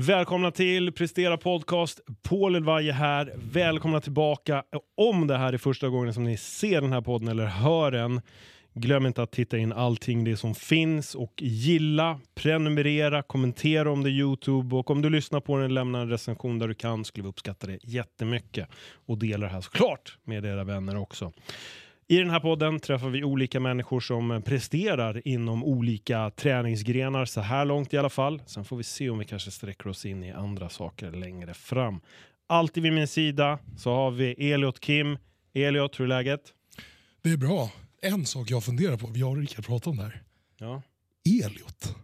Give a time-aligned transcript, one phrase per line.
[0.00, 2.00] Välkomna till Prestera Podcast.
[2.22, 3.32] Paul Elvaje här.
[3.36, 4.64] Välkomna tillbaka.
[4.96, 8.20] Om det här är första gången som ni ser den här podden eller hör den,
[8.74, 14.10] glöm inte att titta in allting det som finns och gilla, prenumerera, kommentera om det
[14.10, 17.04] är Youtube och om du lyssnar på den, lämna en recension där du kan.
[17.04, 18.68] Skulle vi uppskatta det jättemycket.
[19.06, 21.32] Och dela det här såklart med era vänner också.
[22.10, 27.64] I den här podden träffar vi olika människor som presterar inom olika träningsgrenar, så här
[27.64, 28.42] långt i alla fall.
[28.46, 32.00] Sen får vi se om vi kanske sträcker oss in i andra saker längre fram.
[32.46, 35.18] Alltid vid min sida så har vi Eliot Kim.
[35.54, 36.54] Eliot, hur är läget?
[37.22, 37.72] Det är bra.
[38.02, 40.22] En sak jag funderar på, vi har och Rickard pratat om det här.
[40.58, 40.82] Ja.
[41.44, 41.96] Eliot.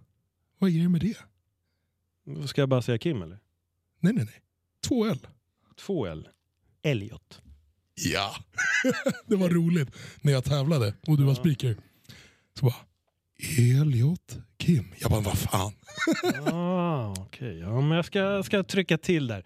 [0.59, 1.17] Vad är det med det?
[2.49, 3.39] Ska jag bara säga Kim eller?
[4.01, 4.41] Nej, nej, nej.
[4.89, 5.27] Två L.
[5.77, 6.29] Två L.
[6.83, 7.41] Elliot.
[7.95, 8.35] Ja.
[9.27, 11.77] det var roligt när jag tävlade och du var speaker.
[12.59, 12.75] Så bara,
[13.59, 14.85] Eliot Kim.
[14.99, 15.73] Jag bara, vad fan.
[16.55, 19.45] ah, Okej, ja, men jag ska, ska trycka till där.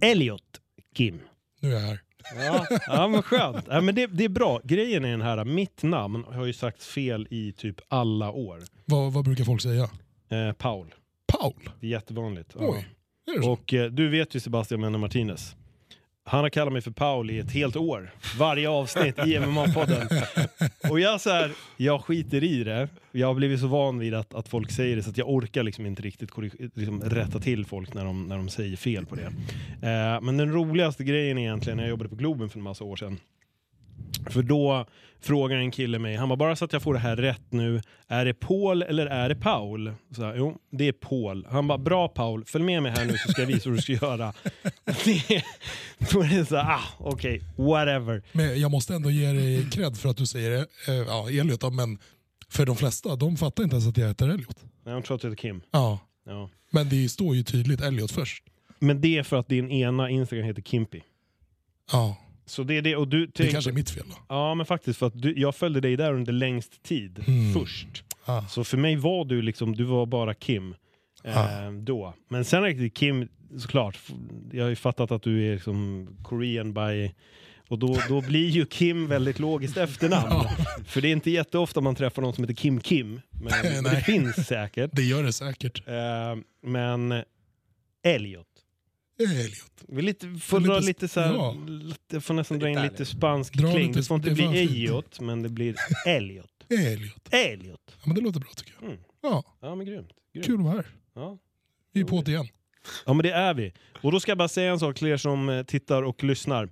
[0.00, 0.60] Elliot
[0.94, 1.20] Kim.
[1.60, 2.00] Nu är jag här.
[2.36, 3.64] Ja, ja men skönt.
[3.68, 4.60] Ja, men det, det är bra.
[4.64, 8.62] Grejen är den här, mitt namn har ju sagt fel i typ alla år.
[8.84, 9.90] Vad, vad brukar folk säga?
[10.28, 10.94] Eh, Paul.
[11.26, 11.70] Paul?
[11.80, 12.50] Det är jättevanligt.
[12.54, 12.60] Ja.
[12.60, 12.88] Oj,
[13.26, 13.50] är det så?
[13.50, 15.56] Och eh, du vet ju Sebastian Menne Martinez.
[16.28, 18.10] Han har kallat mig för Paul i ett helt år.
[18.38, 20.22] Varje avsnitt i MMA-podden.
[20.90, 22.88] Och jag, så här, jag skiter i det.
[23.12, 25.62] Jag har blivit så van vid att, att folk säger det så att jag orkar
[25.62, 26.30] liksom inte riktigt
[26.74, 29.26] liksom rätta till folk när de, när de säger fel på det.
[29.88, 32.96] Eh, men den roligaste grejen egentligen när jag jobbade på Globen för en massa år
[32.96, 33.18] sedan.
[34.30, 34.86] För då
[35.20, 37.80] frågar en kille mig, han bara bara så att jag får det här rätt nu,
[38.08, 39.92] är det Paul eller är det Paul?
[40.16, 41.46] Så här, jo, det är Paul.
[41.50, 43.82] Han bara, bra Paul, följ med mig här nu så ska jag visa hur du
[43.82, 44.32] ska göra.
[44.84, 45.42] Det,
[46.12, 48.22] då är det så här, ah, okej, whatever.
[48.32, 50.66] Men jag måste ändå ge dig cred för att du säger det.
[50.88, 51.98] Eh, ja, Eliot, då, men
[52.48, 54.64] för de flesta, de fattar inte ens att jag heter Eliot.
[54.84, 55.62] Jag tror att det heter Kim.
[55.70, 55.98] Ja.
[56.26, 56.50] Ja.
[56.70, 58.44] Men det står ju tydligt Eliot först.
[58.78, 61.02] Men det är för att din ena Instagram heter Kimpi.
[61.92, 62.16] Ja,
[62.46, 64.16] Så det är det, och du det kanske är mitt fel då.
[64.28, 67.54] Ja men faktiskt, för att du, jag följde dig där under längst tid, Mm.
[67.54, 68.04] först.
[68.24, 68.42] Ah.
[68.46, 70.74] Så för mig var du liksom, du var bara Kim.
[71.24, 71.70] Eh, Ah.
[71.70, 72.14] Då.
[72.28, 73.98] Men sen riktigt Kim, såklart,
[74.52, 77.10] jag har ju fattat att du är liksom Korean by
[77.68, 80.48] och då, då blir ju Kim väldigt logiskt efternamn.
[80.86, 83.20] För det är inte jätteofta man träffar någon som heter Kim Kim.
[83.30, 83.52] Men,
[83.82, 84.90] men det finns säkert.
[84.92, 85.88] Det gör det säkert.
[85.88, 85.94] Eh,
[86.62, 87.22] men
[88.04, 88.46] Elliot.
[89.18, 89.84] Eliot.
[89.88, 91.56] Vi lite, får Lite dra lite så här, ja.
[91.68, 93.86] lite, jag får nästan dra in Lite spansk Dra kling.
[93.88, 94.44] lite- Det får inte det bli.
[94.62, 96.50] Elliot, men det blir Elliot.
[96.70, 97.28] Eliot.
[97.30, 97.80] Elliot.
[97.86, 98.88] Ja, men det låter bra tycker jag.
[98.90, 98.98] Mm.
[99.22, 100.08] Ja, Ja men grymt.
[100.34, 100.46] grymt.
[100.46, 100.86] kul att vara här.
[101.14, 101.38] Ja.
[101.92, 102.48] Vi är på det igen.
[103.06, 103.72] ja men det är vi.
[104.02, 106.68] Och då ska jag bara säga en sak till er som eh, tittar och lyssnar.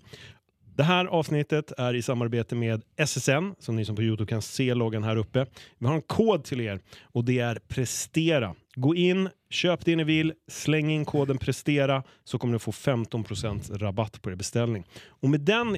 [0.76, 4.74] Det här avsnittet är i samarbete med SSN, som ni som på Youtube kan se
[4.74, 5.46] loggan här uppe.
[5.78, 8.54] Vi har en kod till er och det är Prestera.
[8.74, 13.78] Gå in, köp det ni vill, släng in koden Prestera så kommer ni få 15%
[13.78, 14.84] rabatt på er beställning.
[15.06, 15.76] Och med den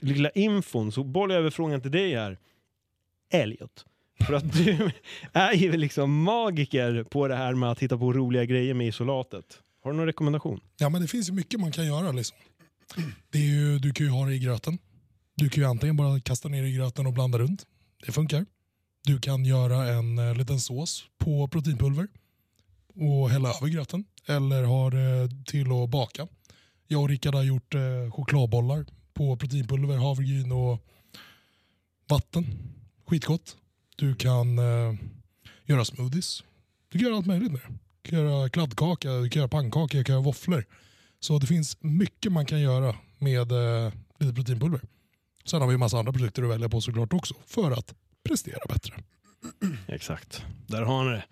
[0.00, 2.38] lilla infon så bollar jag över frågan till dig här.
[3.32, 3.84] Elliot.
[4.26, 4.90] För att du
[5.32, 9.44] är ju liksom magiker på det här med att hitta på roliga grejer med isolatet.
[9.82, 10.60] Har du någon rekommendation?
[10.78, 12.12] Ja, men det finns ju mycket man kan göra.
[12.12, 12.36] Liksom.
[13.30, 14.78] Det är ju, du kan ju ha det i gröten.
[15.34, 17.66] Du kan ju antingen bara kasta ner det i gröten och blanda runt.
[18.06, 18.46] Det funkar.
[19.04, 22.08] Du kan göra en eh, liten sås på proteinpulver
[22.94, 24.04] och hälla över gröten.
[24.26, 26.28] Eller ha det till att baka.
[26.86, 30.84] Jag och Rickard har gjort eh, chokladbollar på proteinpulver, havregryn och
[32.08, 32.46] vatten.
[33.06, 33.56] Skitgott.
[33.96, 34.94] Du kan eh,
[35.64, 36.44] göra smoothies.
[36.88, 37.78] Du kan göra allt möjligt med det.
[38.02, 40.64] Du kan göra kladdkaka, du kan göra pannkaka, du kan göra våfflor.
[41.20, 44.80] Så det finns mycket man kan göra med eh, lite proteinpulver.
[45.44, 47.94] Sen har vi en massa andra produkter att välja på såklart också för att
[48.28, 48.94] prestera bättre.
[49.86, 51.24] Exakt, där har ni det.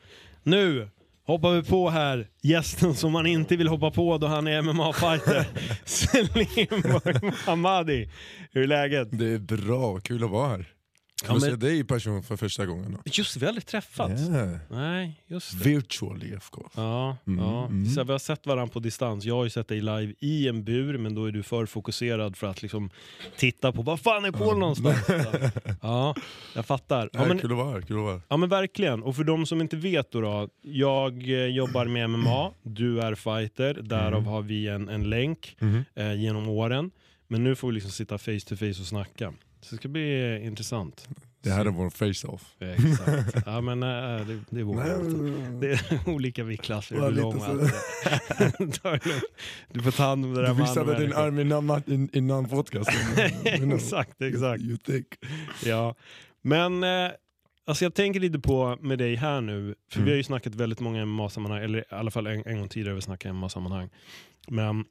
[0.43, 0.89] Nu
[1.27, 5.47] hoppar vi på här gästen som man inte vill hoppa på då han är MMA-fighter.
[5.85, 8.11] Selim Hamadi.
[8.53, 9.09] Hur är läget?
[9.11, 10.76] Det är bra, kul att vara här.
[11.23, 12.93] Kul Ja, men- se dig i person för första gången.
[12.93, 12.99] Då.
[13.13, 14.23] Just vi har aldrig träffats.
[14.29, 14.57] Yeah.
[14.71, 15.69] Nej, just det.
[15.69, 16.71] Virtually of course.
[16.81, 17.67] Ja, Mm, ja.
[17.67, 17.87] mm.
[17.87, 19.25] Så vi har sett varandra på distans.
[19.25, 22.37] Jag har ju sett dig live i en bur, men då är du för fokuserad
[22.37, 22.91] för att liksom
[23.37, 24.99] titta på vad fan är Paul någonstans?
[25.83, 26.15] Ja,
[26.55, 27.11] jag fattar.
[27.13, 27.81] Ja, men, Kul att vara här.
[27.81, 28.21] Kul att vara.
[28.29, 32.11] Ja men verkligen, och för de som inte vet då, då jag eh, jobbar med
[32.11, 35.85] MMA, du är fighter, därav har vi en, en länk Mhm.
[35.95, 36.91] eh, genom åren.
[37.29, 39.33] Men nu får vi liksom sitta face to face och snacka.
[39.67, 41.09] Så det ska bli eh, intressant.
[41.43, 42.55] Det här är vår face-off.
[42.61, 43.43] Exakt.
[43.47, 44.77] Ja men eh, det, det är vårt.
[45.61, 47.11] Det är olika viktklasser, Ja.
[49.73, 51.23] Du får ta hand om det där Du visade din människor.
[51.23, 52.95] arm innan, in, innan podcasten.
[53.45, 54.63] Exakt, exakt.
[54.63, 55.07] You think.
[55.65, 55.95] Ja.
[56.43, 57.11] Men eh,
[57.69, 60.05] Alltså jag tänker lite på med dig här nu, för Mm.
[60.05, 62.91] vi har ju snackat väldigt många MMA-sammanhang, eller i alla fall en, en gång tidigare
[62.91, 63.89] har vi snackat MMA-sammanhang.
[64.49, 64.85] Men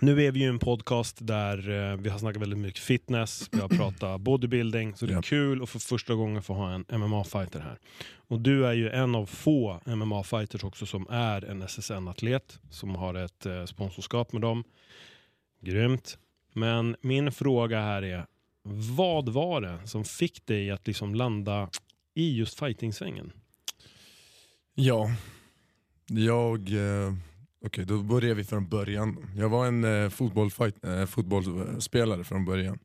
[0.00, 1.58] nu är vi ju en podcast där
[1.90, 5.22] eh, vi har snackat väldigt mycket fitness, vi har pratat bodybuilding, så det är Ja.
[5.22, 7.78] kul att för första gången få ha en MMA-fighter här.
[8.16, 13.14] Och du är ju en av få MMA-fighters också som är en SSN-atlet, som har
[13.14, 14.64] ett eh, sponsorskap med dem.
[15.60, 16.18] Grymt.
[16.52, 18.26] Men min fråga här är,
[18.94, 21.70] vad var det som fick dig att liksom landa
[22.14, 23.32] i just fighting-svängen?
[24.74, 25.10] Ja,
[26.06, 26.68] jag...
[26.72, 27.12] Eh,
[27.60, 29.26] Okej, då börjar vi från början.
[29.36, 32.78] Jag var en eh, eh, fotbollsspelare från början.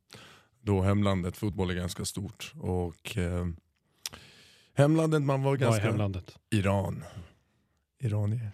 [0.62, 2.54] Då hemlandet, fotboll är ganska stort.
[2.60, 3.48] Och eh,
[4.74, 5.84] hemlandet, man var Vad är ganska...
[5.84, 6.36] hemlandet?
[6.52, 7.04] Iran.
[8.00, 8.52] Iranier.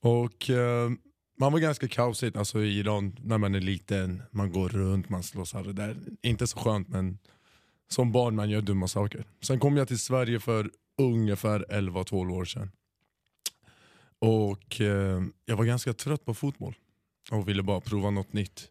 [0.00, 0.90] Och eh,
[1.38, 4.22] man var ganska kaosigt alltså i Iran när man är liten.
[4.30, 5.96] Man går runt, man slåss här och där.
[6.22, 7.18] Inte så skönt men
[7.88, 9.24] som barn man gör dumma saker.
[9.42, 12.70] Sen kom jag till Sverige för ungefär 11-12 år sedan.
[14.20, 16.74] Och eh, jag var ganska trött på fotboll
[17.30, 18.70] och ville bara prova något nytt.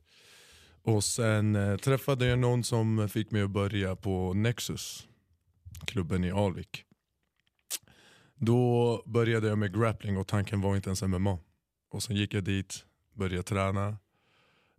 [0.82, 5.08] Och sen eh, träffade jag någon som fick mig att börja på Nexus,
[5.86, 6.84] klubben i Alvik.
[8.36, 11.38] Då började jag med grappling och tanken var inte ens MMA.
[11.92, 13.98] Och sen gick jag dit, började träna.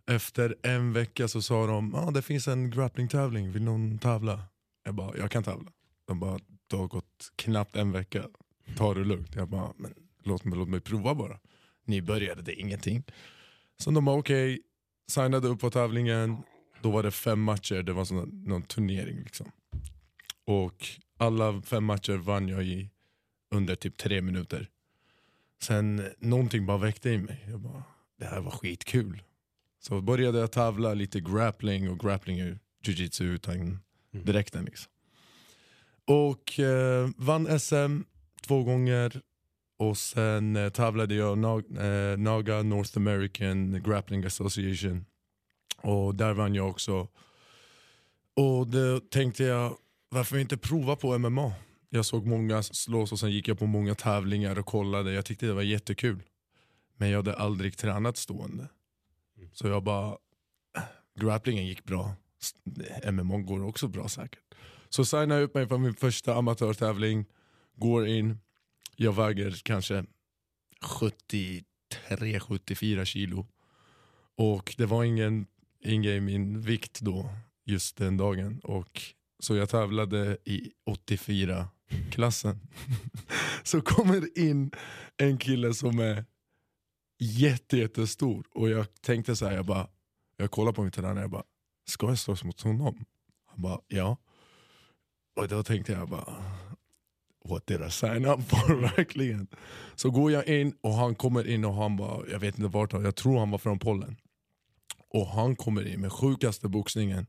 [0.07, 4.43] Efter en vecka så sa de ah, det finns en grapplingtävling, vill någon tävla?
[4.83, 5.71] Jag bara, jag kan tävla.
[6.05, 8.23] De bara, det har gått knappt en vecka,
[8.77, 9.35] ta det lugnt.
[9.35, 11.39] Jag bara, men låt mig, låt mig prova bara.
[11.85, 13.03] Ni började, det är ingenting.
[13.77, 14.61] Så de bara okej,
[15.07, 16.37] signade upp på tävlingen.
[16.81, 19.19] Då var det fem matcher, det var sån, någon turnering.
[19.19, 19.51] liksom.
[20.45, 20.87] Och
[21.17, 22.89] alla fem matcher vann jag i
[23.51, 24.69] under typ tre minuter.
[25.61, 27.45] Sen någonting bara väckte i mig.
[27.49, 27.83] Jag bara,
[28.19, 29.23] det här var skitkul.
[29.79, 33.79] Så började jag tävla lite grappling och grappling är jujitsu utan
[34.11, 34.65] direkten.
[34.65, 34.91] Liksom.
[36.05, 38.01] Och eh, vann SM
[38.41, 39.21] två gånger.
[39.81, 45.05] Och sen eh, tävlade jag Na- eh, Naga North American Grappling Association.
[45.77, 47.07] Och där vann jag också.
[48.35, 49.77] Och då tänkte jag,
[50.09, 51.53] varför inte prova på MMA?
[51.89, 55.11] Jag såg många slåss och sen gick jag på många tävlingar och kollade.
[55.13, 56.23] Jag tyckte det var jättekul.
[56.97, 58.67] Men jag hade aldrig tränat stående.
[59.53, 60.07] Så jag bara,
[60.77, 60.83] "Äh,
[61.19, 62.13] grapplingen gick bra.
[63.11, 64.39] MMA går också bra säkert.
[64.89, 67.25] Så signade jag upp mig för min första amatörtävling.
[67.75, 68.37] Går in,
[68.95, 70.05] jag väger kanske
[70.81, 73.47] 73-74 kilo.
[74.37, 75.45] Och det var ingen,
[75.79, 77.29] ingen i min vikt då,
[77.65, 78.59] just den dagen.
[78.63, 79.01] Och
[79.39, 82.59] så jag tävlade i 84-klassen.
[83.63, 84.71] så kommer in
[85.17, 86.25] en kille som är
[87.19, 88.45] jätte, jättestor.
[88.53, 89.87] Och jag tänkte så här, jag bara,
[90.37, 91.43] jag kollar på min tränare, jag bara,
[91.85, 93.05] ska jag slåss mot honom?
[93.45, 94.17] Han bara, ja.
[95.35, 96.43] Och då tänkte jag bara,
[97.45, 99.47] what did I sign up for verkligen?
[99.95, 102.91] Så går jag in och han kommer in och han bara, jag vet inte vart
[102.91, 104.15] han jag tror han var från Polen.
[105.09, 107.25] Och han kommer in med sjukaste boxningen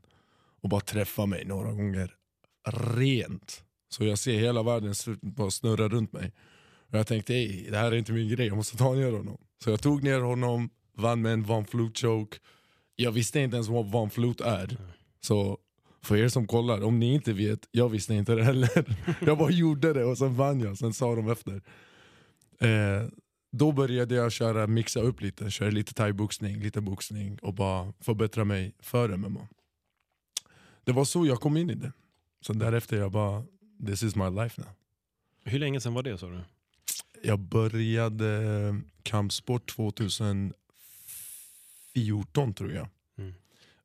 [0.61, 2.15] och bara träffar mig några gånger
[2.95, 3.63] rent.
[3.89, 6.31] Så jag ser hela världen bara snurra runt mig.
[6.91, 9.37] Och jag tänkte, Ej, det här är inte min grej, jag måste ta ner honom.
[9.63, 12.37] Så jag tog ner honom, vann med en Van flut choke.
[12.95, 14.77] Jag visste inte ens vad Van flut är.
[15.21, 15.57] Så
[16.03, 18.97] för er som kollar, om ni inte vet, jag visste inte det heller.
[19.25, 21.61] Jag bara gjorde det och sen vann jag, sen sa de efter.
[22.59, 23.07] Eh,
[23.51, 28.45] då började jag köra, mixa upp lite, köra lite thaiboxning, lite boxning och bara förbättra
[28.45, 29.47] mig för MMA.
[30.83, 31.91] Det var så jag kom in i det.
[32.41, 33.43] Så därefter jag bara,
[33.87, 34.69] this is my life now.
[35.43, 36.41] Hur länge sedan var det sa du?
[37.23, 40.53] Jag började kampsport 2014
[42.53, 42.87] tror jag.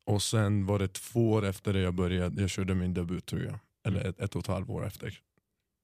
[0.09, 3.41] Och sen var det två år efter det jag började, jag körde min debut tror
[3.41, 3.59] jag.
[3.83, 5.19] Eller ett, ett och ett halvt år efter.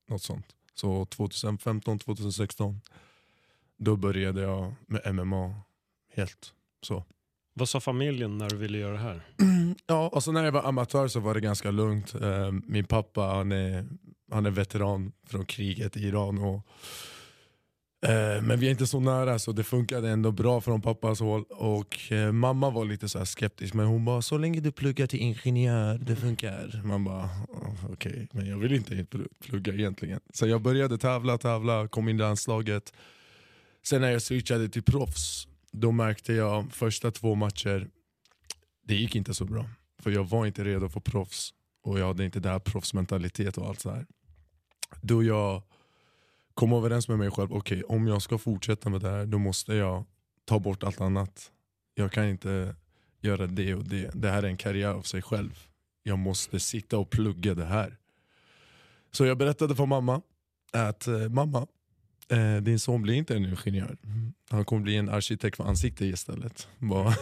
[0.10, 0.46] Något sånt.
[0.74, 2.82] Så 2015, 2016,
[3.78, 5.56] då började jag med MMA
[6.14, 6.54] helt.
[6.82, 7.04] Så.
[7.54, 9.22] Vad sa familjen när du ville göra det här?
[9.88, 12.16] Ja, alltså när jag var amatör så var det ganska lugnt.
[12.16, 13.86] Eh, Min pappa han är,
[14.32, 16.38] han är veteran från kriget i Iran.
[16.38, 16.68] Och,
[18.06, 21.44] Eh, men vi är inte så nära så det funkade ändå bra från pappas håll.
[21.50, 25.08] Och eh, Mamma var lite så här skeptisk men hon bara så länge du pluggar
[25.08, 26.82] till ingenjör, det funkar.
[26.84, 29.06] Man bara “okej, okej, men jag vill inte
[29.44, 30.20] plugga egentligen.
[30.34, 32.94] Så jag började tävla, tävla, kom in i landslaget.
[33.84, 37.88] Sen när jag switchade till proffs, då märkte jag första två matcher
[38.88, 39.70] det gick inte så bra.
[40.00, 41.54] För jag var inte redo för proffs.
[41.84, 44.06] Och jag hade inte det här proffsmentalitet och allt så här.
[45.02, 45.64] Då jag
[46.56, 49.74] kom överens med mig själv, okej om jag ska fortsätta med det här då måste
[49.74, 50.06] jag
[50.46, 51.52] ta bort allt annat.
[51.96, 52.76] Jag kan inte
[53.22, 54.12] göra det och det.
[54.14, 55.68] Det här är en karriär av sig själv.
[56.04, 57.98] Jag måste sitta och plugga det här.
[59.12, 60.22] Så jag berättade för mamma
[60.72, 61.68] att eh, mamma,
[62.30, 63.98] eh, din son blir inte en ingenjör.
[64.50, 66.68] Han kommer bli en arkitekt för ansikte istället.
[66.78, 67.14] Bara.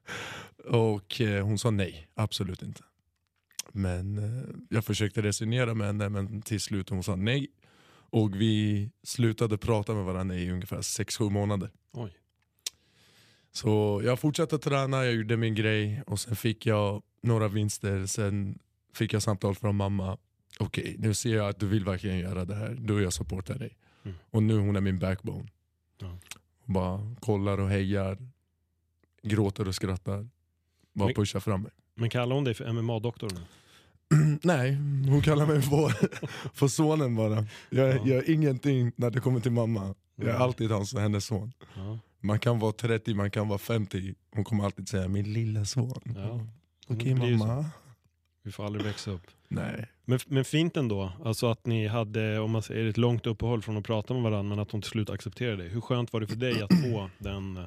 [0.64, 2.82] och eh, hon sa nej, absolut inte.
[3.72, 7.48] Men eh, jag försökte resonera med henne men till slut hon sa nej.
[8.10, 11.70] Och vi slutade prata med varandra i ungefär 6-7 månader.
[11.92, 12.12] Oj.
[13.52, 18.06] Så jag fortsatte träna, jag gjorde min grej och sen fick jag några vinster.
[18.06, 18.58] Sen
[18.94, 20.18] fick jag samtal från mamma.
[20.58, 22.76] Okej, nu ser jag att du vill verkligen göra det här.
[22.80, 23.76] Då jag supportar dig.
[24.04, 24.16] Mm.
[24.30, 25.48] Och nu hon är min backbone.
[25.98, 26.18] Ja.
[26.64, 28.18] Bara kollar och hejar,
[29.22, 30.28] gråter och skrattar.
[30.92, 31.72] Bara Men- pushar fram mig.
[31.94, 33.38] Men kallar hon dig för MMA-doktorn?
[34.42, 34.74] Nej,
[35.08, 35.92] hon kallar mig för,
[36.54, 37.46] för sonen bara.
[37.70, 38.14] Jag, Ja.
[38.14, 39.94] är ingenting när det kommer till mamma.
[40.16, 40.42] Jag är Nej.
[40.42, 41.52] alltid hans, hennes son.
[41.76, 41.98] Ja.
[42.20, 44.14] Man kan vara 30, man kan vara 50.
[44.34, 46.00] Hon kommer alltid säga min lilla son.
[46.16, 46.40] Ja.
[46.88, 47.46] Okej blir ju så.
[47.46, 47.64] mamma.
[48.42, 49.26] Vi får aldrig växa upp.
[49.48, 49.86] Nej.
[50.04, 53.76] Men, men fint ändå, alltså att ni hade, om man säger ett långt uppehåll från
[53.76, 55.68] att prata med varandra, men att hon till slut accepterade det.
[55.68, 57.62] Hur skönt var det för dig att få den eh,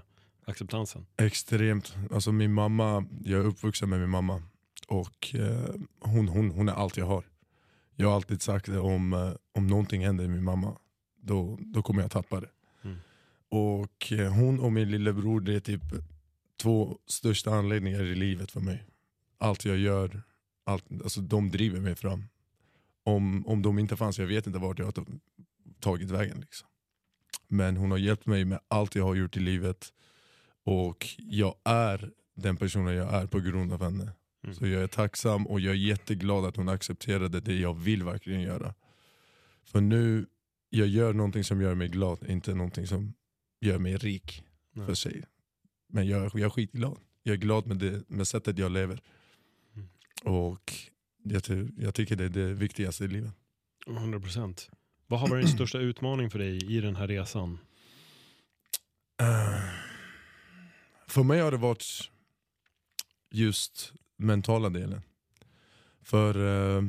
[0.45, 1.05] acceptansen?
[1.17, 1.95] Extremt.
[2.13, 4.41] Alltså min mamma, jag är uppvuxen med min mamma.
[4.89, 7.23] Och eh, hon, hon, hon är allt jag har.
[7.95, 10.77] Jag har alltid sagt det, om, eh, om någonting händer med min mamma,
[11.21, 12.49] då, då kommer jag tappa det.
[12.81, 12.97] Mm.
[13.49, 15.81] Och eh, hon och min lillebror, det är typ
[16.61, 18.85] två största anledningar i livet för mig.
[19.37, 20.21] Allt jag gör,
[20.63, 22.23] allt, alltså de driver mig fram.
[23.03, 25.05] Om, om de inte fanns, jag vet inte vart jag har ta-
[25.79, 26.39] tagit vägen.
[26.39, 26.67] Liksom.
[27.47, 29.93] Men hon har hjälpt mig med allt jag har gjort i livet.
[30.63, 34.11] Och jag är den personen jag är på grund av henne.
[34.43, 34.55] Mm.
[34.55, 38.41] Så jag är tacksam och jag är jätteglad att hon accepterade det jag vill verkligen
[38.41, 38.73] göra.
[39.63, 40.25] För nu,
[40.69, 43.13] jag gör någonting som gör mig glad, inte någonting som
[43.61, 44.43] gör mig rik
[44.73, 44.85] Nej.
[44.85, 45.23] för sig.
[45.87, 46.97] Men jag, jag är skitglad.
[47.23, 49.01] Jag är glad med, det, med sättet jag lever.
[49.75, 49.89] Mm.
[50.23, 50.73] Och
[51.23, 51.41] jag,
[51.77, 53.33] jag tycker det är det viktigaste i livet.
[53.87, 54.69] 100 procent.
[55.07, 57.59] Vad har varit din största utmaning för dig i den här resan?
[59.21, 59.59] Eh,
[61.07, 62.11] För mig har det varit
[63.31, 65.01] just mentala delen.
[66.01, 66.83] För eh,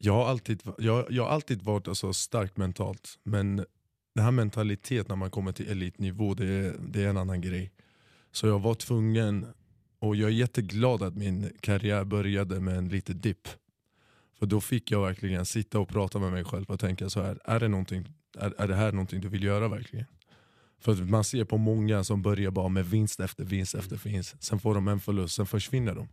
[0.00, 3.18] jag, har alltid, jag, jag har alltid varit alltså, stark mentalt.
[3.22, 3.56] Men
[4.14, 7.72] den här mentaliteten när man kommer till elitnivå, det är, det är en annan grej.
[8.32, 9.46] Så jag var tvungen,
[9.98, 13.48] och jag är jätteglad att min karriär började med en liten dipp.
[14.38, 17.38] För då fick jag verkligen sitta och prata med mig själv och tänka så här,
[17.44, 18.08] är det, någonting,
[18.38, 20.06] är, är det här någonting du vill göra verkligen?
[20.84, 24.42] För att man ser på många som börjar bara med vinst efter vinst efter vinst.
[24.42, 26.08] Sen får de en förlust, sen försvinner de.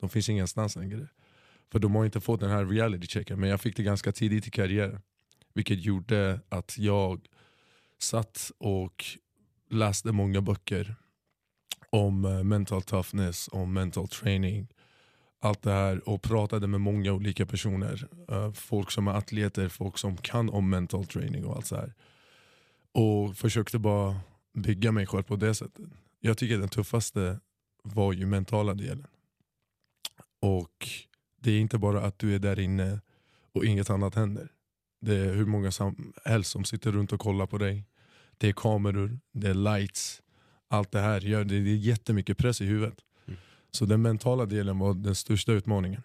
[0.00, 1.08] De finns ingenstans längre.
[1.72, 3.40] För de har inte fått den här reality checken.
[3.40, 5.00] Men jag fick det ganska tidigt i karriären.
[5.54, 7.26] Vilket gjorde att jag
[7.98, 9.04] satt och
[9.70, 10.94] läste många böcker
[11.90, 14.68] om eh, mental toughness, om mental training.
[15.40, 18.08] Allt det här och pratade med många olika personer.
[18.30, 21.94] Eh, folk som är atleter, folk som kan om mental training och allt så här.
[22.96, 24.20] Och försökte bara
[24.54, 25.84] bygga mig själv på det sättet.
[26.20, 27.40] Jag tycker den tuffaste
[27.82, 29.06] var ju mentala delen.
[30.40, 30.88] Och
[31.40, 33.00] det är inte bara att du är där inne
[33.52, 34.48] och inget annat händer.
[35.00, 37.84] Det är hur många som helst som sitter runt och kollar på dig.
[38.38, 40.22] Det är kameror, det är lights.
[40.68, 42.98] Allt det här gör det, är jättemycket press i huvudet.
[43.26, 43.40] Mm.
[43.70, 46.02] Så den mentala delen var den största utmaningen.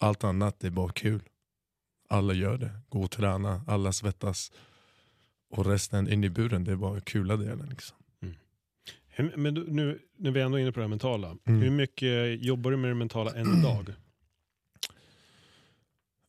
[0.00, 1.22] Allt annat är bara kul.
[2.08, 2.70] Alla gör det.
[2.88, 4.52] Gå och träna, alla svettas.
[5.50, 7.66] Och resten in i buren, det är bara kula delen.
[7.70, 7.96] Liksom.
[9.08, 11.60] Hur- Men nu när vi ändå är inne på det mentala, Mm.
[11.62, 13.92] hur mycket jobbar du med det mentala än idag?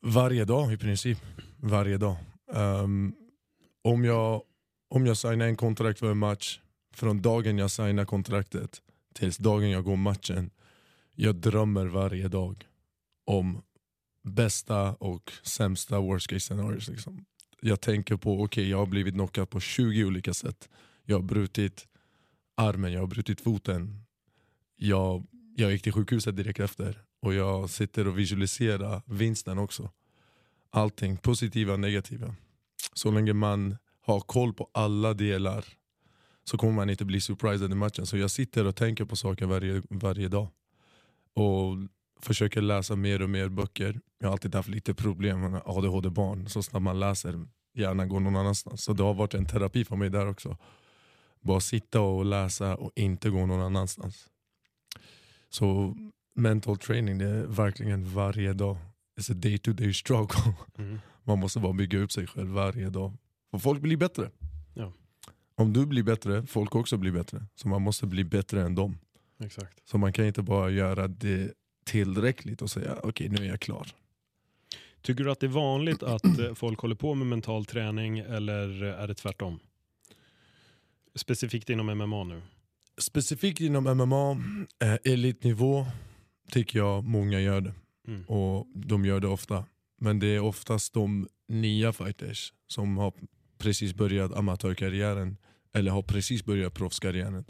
[0.01, 1.17] Varje dag i princip.
[1.59, 2.15] Varje dag.
[2.53, 3.13] Ehm,
[3.81, 4.41] om, jag,
[4.89, 6.59] om jag signar en kontrakt för en match,
[6.93, 8.81] från dagen jag signar kontraktet
[9.13, 10.49] tills dagen jag går matchen.
[11.15, 12.67] Jag drömmer varje dag
[13.25, 13.61] om
[14.23, 16.87] bästa och sämsta worst case scenarios.
[16.87, 17.25] Liksom.
[17.63, 20.69] Jag tänker på, okej jag har blivit knockad på 20 olika sätt.
[21.05, 21.87] Jag har brutit
[22.55, 24.03] armen, jag har brutit foten.
[24.75, 27.01] Jag, jag gick till sjukhuset direkt efter.
[27.19, 29.89] Och jag sitter och visualiserar vinsten också.
[30.69, 32.35] Allting, positiva och negativa.
[32.93, 35.65] Så länge man har koll på alla delar
[36.43, 38.05] så kommer man inte bli surprised i matchen.
[38.05, 40.47] Så jag sitter och tänker på saker varje, varje dag.
[41.33, 41.77] Och
[42.21, 43.99] försöker läsa mer och mer böcker.
[44.19, 46.49] Jag har alltid haft lite problem med ADHD-barn.
[46.49, 48.83] Så snabbt man läser, hjärnan går någon annanstans.
[48.83, 50.57] Så det har varit en terapi för mig där också.
[51.41, 54.29] Bara sitta och läsa och inte gå någon annanstans.
[55.49, 55.95] Så
[56.35, 58.77] mental training det är verkligen varje dag.
[59.19, 60.53] It's a day to day struggle.
[60.77, 60.99] Mm.
[61.23, 63.17] Man måste bara bygga upp sig själv varje dag.
[63.51, 64.29] För folk blir bättre.
[64.73, 64.93] Ja.
[65.55, 67.45] Om du blir bättre, folk också blir bättre.
[67.55, 68.97] Så man måste bli bättre än dem.
[69.43, 69.89] Exakt.
[69.89, 71.53] Så man kan inte bara göra det
[71.91, 73.87] tillräckligt och säga okej nu är jag klar.
[75.01, 78.83] Tycker du att det är vanligt att eh, folk håller på med mental träning eller
[78.83, 79.59] är det tvärtom?
[81.15, 82.41] Specifikt inom MMA nu.
[82.97, 84.31] Specifikt inom MMA,
[84.83, 85.85] eh, elitnivå,
[86.51, 87.73] tycker jag många gör det.
[88.07, 88.23] Mm.
[88.25, 89.65] Och de gör det ofta.
[89.97, 93.13] Men det är oftast de nya fighters som har
[93.57, 95.37] precis börjat amatörkarriären
[95.73, 97.45] eller har precis börjat proffskarriären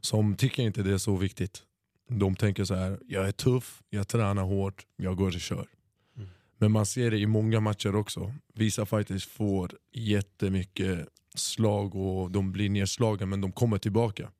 [0.00, 1.62] som tycker inte det är så viktigt.
[2.08, 5.68] De tänker så här, jag är tuff, jag tränar hårt, jag går och kör.
[6.16, 6.28] Mm.
[6.58, 8.32] Men man ser det i många matcher också.
[8.54, 14.30] Vissa fighters får jättemycket slag och de blir nedslagna men de kommer tillbaka.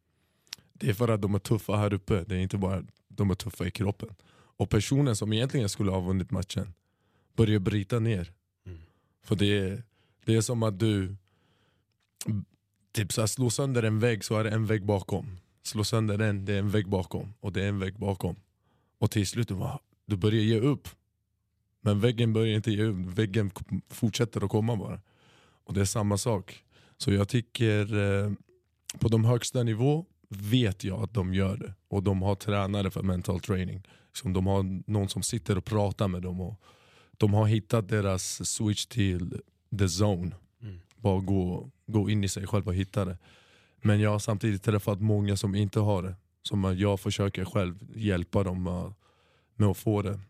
[0.72, 3.34] Det är för att de är tuffa här uppe, det är inte bara de är
[3.34, 4.08] tuffa i kroppen.
[4.58, 6.74] Och personen som egentligen skulle ha vunnit matchen
[7.36, 8.32] börjar bryta ner.
[8.66, 8.78] Mm.
[9.22, 9.82] För det är,
[10.24, 11.16] det är som att du
[12.92, 15.38] typ så här, slår sönder en vägg så är det en vägg bakom.
[15.66, 17.34] Slå sönder den, det är en vägg bakom.
[17.40, 18.36] Och det är en vägg bakom.
[18.98, 20.88] Och till slut du, bara, du börjar ge upp.
[21.80, 23.50] Men väggen börjar inte ge upp, väggen
[23.90, 25.00] fortsätter att komma bara.
[25.64, 26.64] Och det är samma sak.
[26.96, 28.32] Så jag tycker eh,
[28.98, 31.74] på de högsta nivå vet jag att de gör det.
[31.88, 33.82] Och de har tränare för mental training.
[34.12, 36.40] Som de har någon som sitter och pratar med dem.
[36.40, 36.60] Och
[37.16, 39.40] de har hittat deras switch till
[39.78, 40.36] the zone.
[40.62, 40.80] Mm.
[40.96, 43.18] Bara gå, gå in i sig själv och hitta det.
[43.82, 46.14] Men jag har samtidigt träffat många som inte har det.
[46.42, 48.92] Som jag försöker själv hjälpa dem
[49.56, 50.20] med att få det.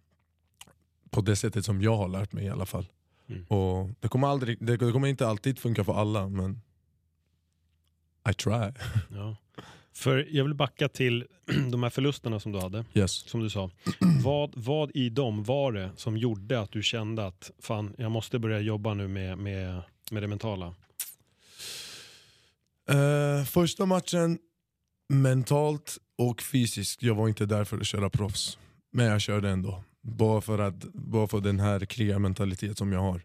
[1.10, 2.86] På det sättet som jag har lärt mig i alla fall.
[3.28, 3.44] Mm.
[3.44, 6.60] Och det, kommer aldrig, det kommer inte alltid funka för alla men
[8.30, 8.52] I try.
[9.10, 9.36] Ja.
[9.92, 11.26] För jag vill backa till
[11.70, 13.12] de här förlusterna som du hade, Yes.
[13.12, 13.70] som du sa.
[14.24, 18.38] Vad, vad i dem var det som gjorde att du kände att fan, jag måste
[18.38, 20.74] börja jobba nu med, med, med det mentala?
[22.90, 24.38] Uh, första matchen,
[25.09, 28.59] mentalt och fysiskt, jag var inte där för att köra proffs.
[28.93, 29.85] Men jag körde ändå.
[30.02, 33.23] Bara för, att, bara för den här krigarmentalitet som jag har.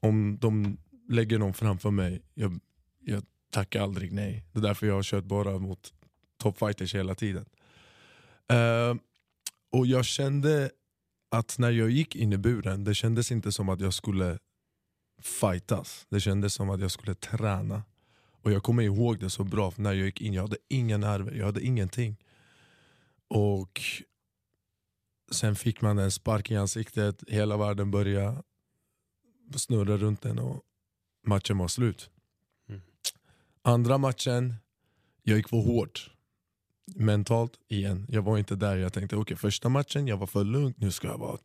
[0.00, 0.76] Om de
[1.08, 2.60] lägger någon framför mig, jag,
[3.00, 4.44] jag tackar aldrig nej.
[4.52, 5.92] Det är därför jag har kört bara mot
[6.42, 7.44] toppfighters hela tiden.
[8.52, 8.96] Uh,
[9.72, 10.70] och jag kände
[11.30, 14.38] att när jag gick in i buren, det kändes inte som att jag skulle
[15.22, 16.06] fightas.
[16.08, 17.82] Det kändes som att jag skulle träna.
[18.42, 20.96] Och jag kommer ihåg det så bra, för när jag gick in, jag hade inga
[20.96, 22.16] nerver, jag hade ingenting.
[23.28, 23.80] Och
[25.32, 28.42] sen fick man en spark i ansiktet, hela världen började
[29.56, 30.62] snurra runt den och
[31.26, 32.10] matchen var slut.
[32.68, 32.80] Mm.
[33.62, 34.54] Andra matchen,
[35.22, 36.10] jag gick för hårt.
[36.96, 38.76] Mentalt igen, jag var inte där.
[38.76, 41.38] Jag tänkte okej första matchen, jag var för lugn, nu ska jag vara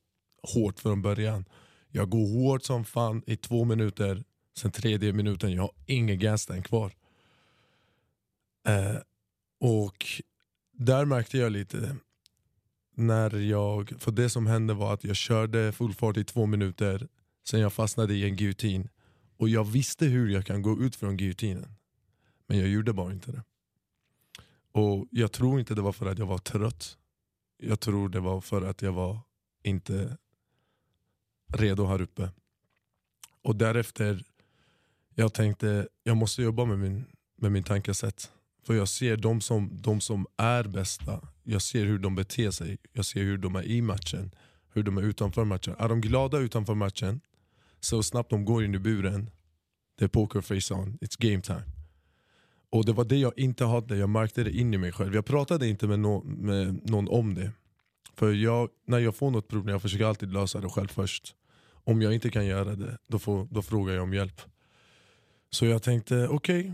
[0.53, 1.45] hårt från början.
[1.89, 4.23] Jag går hårt som fan i två minuter,
[4.57, 6.91] sen tredje minuten, jag har ingen gastank kvar.
[8.67, 8.97] Eh,
[9.59, 10.05] och
[10.71, 11.95] där märkte jag lite,
[12.95, 17.07] när jag, för det som hände var att jag körde full fart i två minuter,
[17.43, 18.89] sen jag fastnade i en guillotine.
[19.37, 21.75] Och jag visste hur jag kan gå ut från guillotinen.
[22.47, 23.43] Men jag gjorde bara inte det.
[24.71, 26.97] Och Jag tror inte det var för att jag var trött.
[27.57, 29.19] Jag tror det var för att jag var
[29.63, 30.17] inte
[31.47, 32.29] redo här uppe.
[33.41, 34.23] Och därefter,
[35.19, 37.05] jag tänkte jag måste jobba med min,
[37.37, 38.31] med min tankesätt.
[38.63, 42.77] För jag ser de som, de som är bästa, jag ser hur de beter sig,
[42.93, 44.31] jag ser hur de är i matchen,
[44.73, 45.75] hur de är utanför matchen.
[45.79, 47.21] Är de glada utanför matchen,
[47.79, 49.29] så snabbt de går in i buren,
[49.97, 51.63] det är poker face on, it's game time.
[52.69, 55.15] Och det var det jag inte hade, jag märkte det in i mig själv.
[55.15, 57.51] Jag pratade inte med, no med någon om det.
[58.15, 61.35] För jag, när jag får något problem, jag försöker alltid lösa det själv först.
[61.69, 64.41] Om jag inte kan göra det, då, får, då frågar jag om hjälp.
[65.49, 66.73] Så jag tänkte, okej,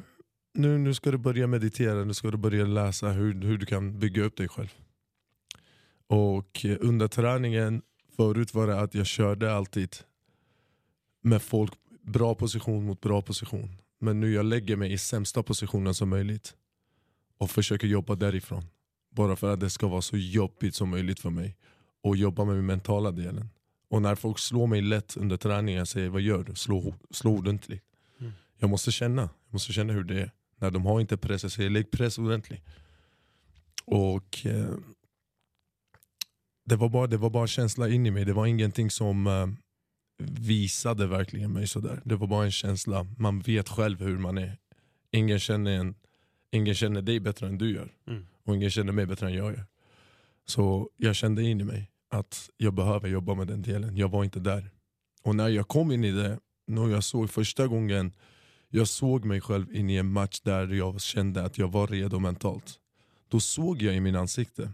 [0.54, 4.00] nu, nu ska du börja meditera, nu ska du börja läsa hur, hur du kan
[4.00, 4.74] bygga upp dig själv.
[6.08, 7.82] Och eh, under träningen,
[8.16, 9.96] förut var det att jag körde alltid
[11.22, 13.70] med folk, bra position mot bra position.
[14.00, 16.56] Men nu jag lägger mig i sämsta positionen som möjligt
[17.38, 18.64] och försöker jobba därifrån.
[19.12, 21.58] Bara för att det ska vara så jobbigt som möjligt för mig.
[22.02, 23.50] Och jobba med den mentala delen.
[23.90, 26.56] Och när folk slår mig lätt under träningen, jag säger vad gör du?
[26.56, 27.93] Slå, slå ordentligt.
[28.64, 30.32] Jag måste känna jag måste känna hur det är.
[30.58, 32.62] När de har inte press, jag säger lägg press ordentligt.
[33.86, 34.76] Och eh,
[36.66, 39.48] det, var bara, det var bara känsla in i mig, det var ingenting som eh,
[40.40, 42.02] visade verkligen mig sådär.
[42.06, 44.58] Det var bara en känsla, man vet själv hur man är.
[45.12, 45.96] Ingen känner, en,
[46.52, 47.94] ingen känner dig bättre än du gör.
[48.08, 48.26] Mm.
[48.44, 49.66] Och ingen känner mig bättre än jag gör.
[50.46, 53.98] Så jag kände in i mig att jag behöver jobba med den delen.
[53.98, 54.70] Jag var inte där.
[55.24, 58.14] Och när jag kom in i det, när jag såg första gången
[58.76, 62.20] jag såg mig själv in i en match där jag kände att jag var redo
[62.20, 62.80] mentalt.
[63.28, 64.72] Då såg jag i min ansikte.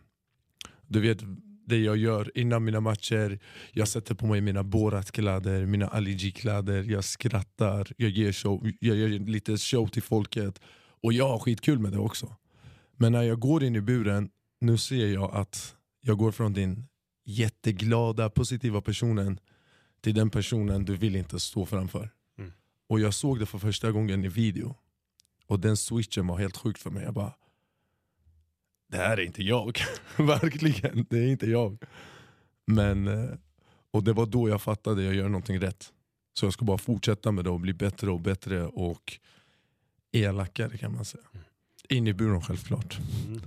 [0.87, 1.19] Du vet,
[1.65, 3.39] det jag gör innan mina matcher.
[3.71, 8.97] Jag sätter på mig mina Borat-kläder, mina Ali G-kläder, jag skrattar, jag ger, show, jag
[8.97, 10.61] ger lite show till folket.
[11.03, 12.35] Och jag har skitkul med det också.
[12.97, 14.29] Men när jag går in i buren,
[14.61, 16.85] nu ser jag att jag går från din
[17.25, 19.39] jätteglada, positiva personen
[20.01, 22.09] till den personen du vill inte stå framför.
[22.89, 22.95] Mm.
[22.95, 24.75] Och jag såg det för första gången i video.
[25.47, 27.03] Och den switchen var helt sjuk för mig.
[27.03, 27.33] Jag bara,
[28.91, 29.79] det här är inte jag.
[30.17, 31.83] Verkligen, det är inte jag.
[32.65, 33.35] Men, eh,
[33.91, 35.93] och det var då jag fattade att jag gör någonting rätt.
[36.33, 39.19] Så jag ska bara fortsätta med det och bli bättre och bättre och
[40.11, 41.23] elakare kan man säga.
[41.89, 42.99] In i buren självklart.
[43.27, 43.41] Mm.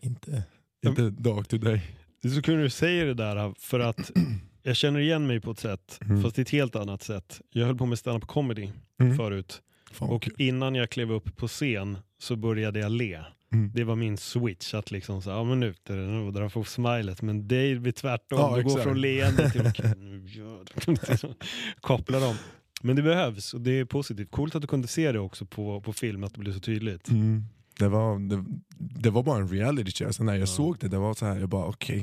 [0.00, 0.42] Inte,
[0.86, 1.96] inte dag to day.
[2.22, 4.10] Det är så kul du säger det där för att
[4.66, 6.22] jag känner igen mig på ett sätt, Mm.
[6.22, 7.40] fast ett helt annat sätt.
[7.50, 8.68] Jag höll på med stand-up comedy
[9.00, 9.16] Mm.
[9.16, 10.34] förut Fan och kul.
[10.38, 13.20] innan jag klev upp på scen så började jag le.
[13.52, 13.70] Mm.
[13.74, 17.22] Det var min switch, att liksom så, ja men nu, nu drar få smilet.
[17.22, 21.34] Men det blir tvärtom, Ja, du går från leende till det.
[21.80, 22.36] Koppla dem.
[22.82, 24.30] Men det behövs och det är positivt.
[24.30, 27.08] Coolt att du kunde se det också på, på film, att det blev så tydligt.
[27.08, 27.44] Mm.
[27.78, 28.44] Det, var, det,
[28.78, 30.14] det var bara en reality check.
[30.14, 30.46] Så när jag Ja.
[30.46, 32.02] såg det, det var så här, jag bara okej,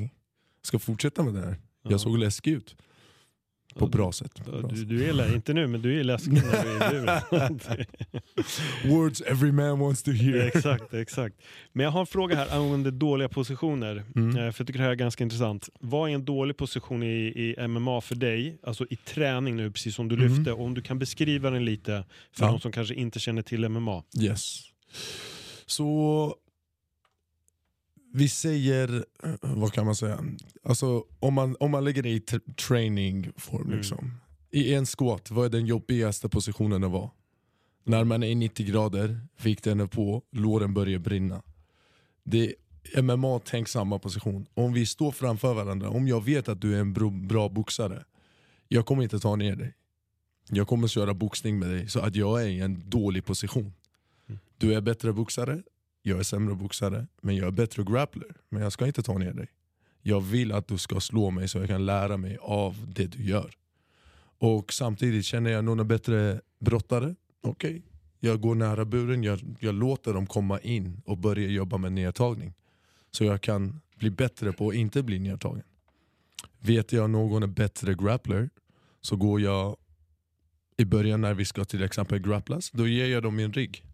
[0.60, 1.56] jag ska fortsätta med det här.
[1.82, 1.90] Ja.
[1.90, 2.76] Jag såg läskig ut.
[3.74, 4.44] På bra sätt.
[4.44, 7.86] Bra Du, du är lä- inte nu, men du är läskig när du är i.
[8.88, 10.46] Words every man wants to hear.
[10.46, 11.36] exakt, exakt.
[11.72, 14.04] Men jag har en fråga här angående dåliga positioner.
[14.16, 14.28] Mm.
[14.28, 15.68] Eh, För jag tycker det här är ganska intressant.
[15.80, 18.58] Vad är en dålig position i, i MMA för dig?
[18.62, 20.28] Alltså i träning nu, precis som du Mm.
[20.34, 20.52] lyfte.
[20.52, 22.50] Om du kan beskriva den lite för Ja.
[22.50, 24.02] de som kanske inte känner till MMA.
[24.20, 24.60] Yes.
[25.66, 26.34] Så
[28.12, 29.04] vi säger,
[29.40, 30.24] vad kan man säga?
[30.64, 33.66] Alltså, om, man, om man lägger det i tr- trainingform.
[33.66, 33.76] Mm.
[33.76, 34.14] Liksom.
[34.50, 37.10] I en squat, vad är den jobbigaste positionen att vara?
[37.84, 41.42] När man är 90 grader, vikten är på, låren börjar brinna.
[42.24, 42.54] Det
[42.94, 44.46] är MMA, tänk samma position.
[44.54, 46.92] Om vi står framför varandra, om jag vet att du är en
[47.28, 48.04] bra boxare,
[48.68, 49.74] jag kommer inte ta ner dig.
[50.48, 53.72] Jag kommer köra boxning med dig så att jag är i en dålig position.
[54.58, 55.62] Du är bättre boxare,
[56.02, 58.36] jag är sämre boxare, men jag är bättre grappler.
[58.48, 59.48] Men jag ska inte ta ner dig.
[60.02, 63.24] Jag vill att du ska slå mig så jag kan lära mig av det du
[63.24, 63.54] gör.
[64.38, 67.82] Och samtidigt känner jag någon är bättre brottare, okej.
[68.20, 72.54] Jag går nära buren, jag, jag låter dem komma in och börja jobba med nedtagning.
[73.10, 75.62] Så jag kan bli bättre på att inte bli nedtagen.
[76.58, 78.50] Vet jag någon är bättre grappler
[79.00, 79.76] så går jag
[80.76, 83.84] i början när vi ska till exempel grapplas, då ger jag dem min rigg.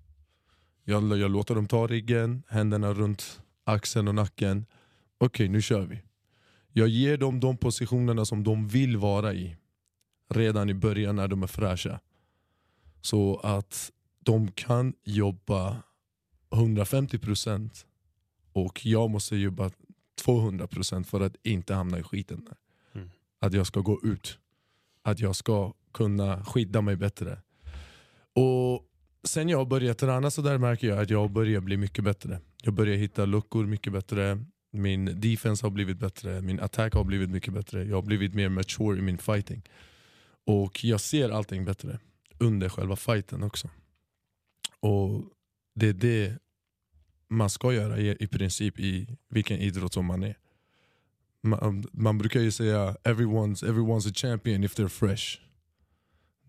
[0.91, 4.67] Jag, jag låter dem ta ryggen, händerna runt axeln och nacken.
[5.19, 6.03] Okej, nu kör vi.
[6.73, 9.57] Jag ger dem de positionerna som de vill vara i
[10.29, 12.01] redan i början när de är fräscha.
[13.01, 15.77] Så att de kan jobba
[16.51, 17.85] 150%
[18.53, 19.71] och jag måste jobba
[20.25, 22.49] 200% för att inte hamna i skiten.
[22.93, 23.11] Mm.
[23.41, 24.39] Att jag ska gå ut.
[25.03, 27.43] Att jag ska kunna skydda mig bättre.
[28.33, 28.85] Och
[29.25, 32.41] Sen jag började träna så där märker jag att jag börjar bli mycket bättre.
[32.63, 34.45] Jag börjar hitta luckor mycket bättre.
[34.71, 37.85] Min defense har blivit bättre, min attack har blivit mycket bättre.
[37.85, 39.63] Jag har blivit mer mature i min fighting.
[40.47, 41.99] Och jag ser allting bättre
[42.39, 43.69] under själva fighten också.
[44.81, 45.25] Och
[45.75, 46.39] det är det
[47.29, 50.37] man ska göra i, i princip i vilken idrott som man är.
[51.43, 55.48] Man, man brukar ju säga everyone's, everyone's a champion if they're fresh.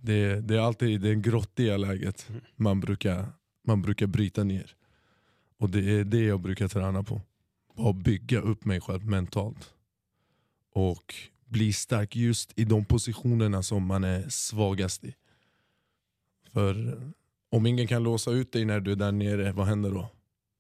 [0.02, 3.26] Det, det är alltid det grottiga läget man brukar,
[3.68, 4.76] man brukar bryta ner.
[5.58, 7.22] Och det är det jag brukar träna på.
[7.76, 9.74] Bara bygga upp mig själv mentalt.
[10.74, 15.16] Och bli stark just i de positionerna som man är svagast i.
[16.54, 17.02] För
[17.50, 20.10] om ingen kan låsa ut dig när du är där nere, vad händer då?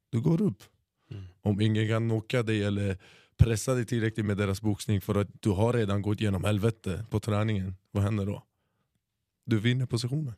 [0.09, 0.63] Du går upp.
[1.11, 1.23] Mm.
[1.41, 2.97] Om ingen kan knocka dig eller
[3.37, 7.19] pressa dig tillräckligt med deras boxning för att du har redan gått igenom helvete på
[7.19, 8.43] träningen, vad händer då?
[9.49, 10.33] Du vinner positionen.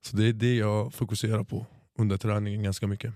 [0.00, 1.66] Så det är det jag fokuserar på
[1.98, 3.14] under träningen ganska mycket.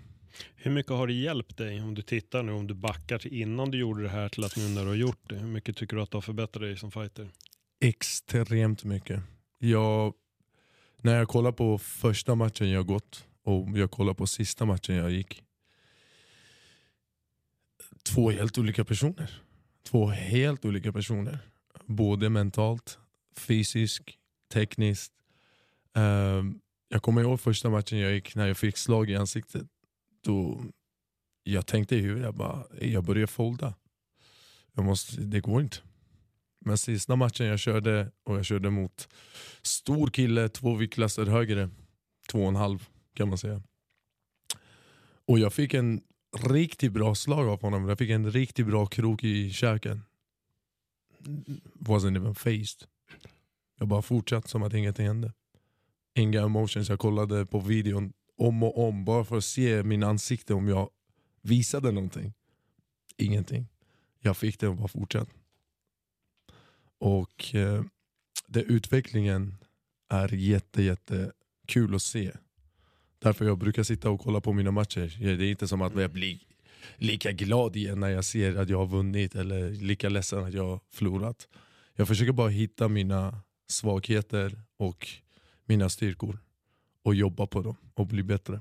[0.56, 3.70] Hur mycket har det hjälpt dig om du tittar nu, om du backar till innan
[3.70, 5.34] du gjorde det här till att nu när du har gjort det?
[5.34, 7.28] Hur mycket tycker du att det har förbättrat dig som fighter?
[7.80, 9.22] Extremt mycket.
[9.58, 10.14] Jag,
[11.02, 15.10] när jag kollar på första matchen jag gått och jag kollar på sista matchen jag
[15.10, 15.42] gick.
[18.02, 19.40] Två helt olika personer.
[19.82, 21.38] Två helt olika personer.
[21.86, 22.98] Både mentalt,
[23.36, 24.19] fysiskt,
[24.52, 25.12] tekniskt.
[25.94, 29.66] Um, jag kommer ihåg första matchen jag gick när jag fick slag i ansiktet.
[30.24, 30.64] Då
[31.42, 33.74] jag tänkte i huvudet, jag bara, jag började folda.
[34.72, 35.76] Jag måste, det går inte.
[36.64, 39.08] Men sista matchen jag körde, och jag körde mot
[39.62, 41.70] stor kille, två viktklasser högre.
[42.30, 43.62] Två och en halv kan man säga.
[45.26, 46.00] Och jag fick en
[46.38, 47.88] riktigt bra slag av honom.
[47.88, 50.02] Jag fick en riktigt bra krok i käken.
[51.74, 52.88] Wasn't even faced.
[53.80, 55.32] Jag bara fortsatte som att ingenting hände.
[56.14, 60.54] Inga emotions, jag kollade på videon om och om bara för att se min ansikte
[60.54, 60.90] om jag
[61.42, 62.32] visade någonting.
[63.16, 63.66] Ingenting.
[64.20, 65.32] Jag fick det och bara fortsatte.
[66.98, 67.82] Och eh,
[68.46, 69.54] den utvecklingen
[70.08, 71.32] är jätte, jätte
[71.66, 72.32] kul att se.
[73.18, 75.16] Därför jag brukar sitta och kolla på mina matcher.
[75.36, 76.38] Det är inte som att jag blir
[76.96, 80.66] lika glad igen när jag ser att jag har vunnit eller lika ledsen att jag
[80.66, 81.48] har förlorat.
[81.94, 85.08] Jag försöker bara hitta mina svagheter och
[85.66, 86.38] mina styrkor
[87.04, 88.60] och jobba på dem och bli bättre.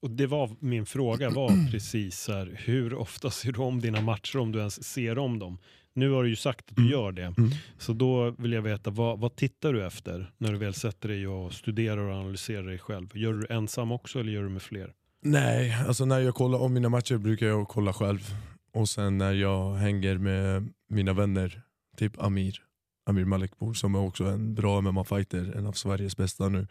[0.00, 4.38] Och det var min fråga var precis här, hur ofta ser du om dina matcher
[4.38, 5.58] om du ens ser om dem?
[5.92, 6.92] Nu har du ju sagt att du Mm.
[6.92, 7.22] gör det.
[7.38, 7.50] Mm.
[7.78, 11.26] Så då vill jag veta, vad, vad tittar du efter när du väl sätter dig
[11.28, 13.16] och studerar och analyserar dig själv?
[13.16, 14.92] Gör du ensam också eller gör du med fler?
[15.22, 18.34] Nej, alltså när jag kollar om mina matcher brukar jag kolla själv.
[18.74, 21.62] Och sen när jag hänger med mina vänner,
[21.96, 22.62] typ Amir,
[23.08, 26.66] Amir Malikpour som är också en bra MMA-fighter, en av Sveriges bästa nu.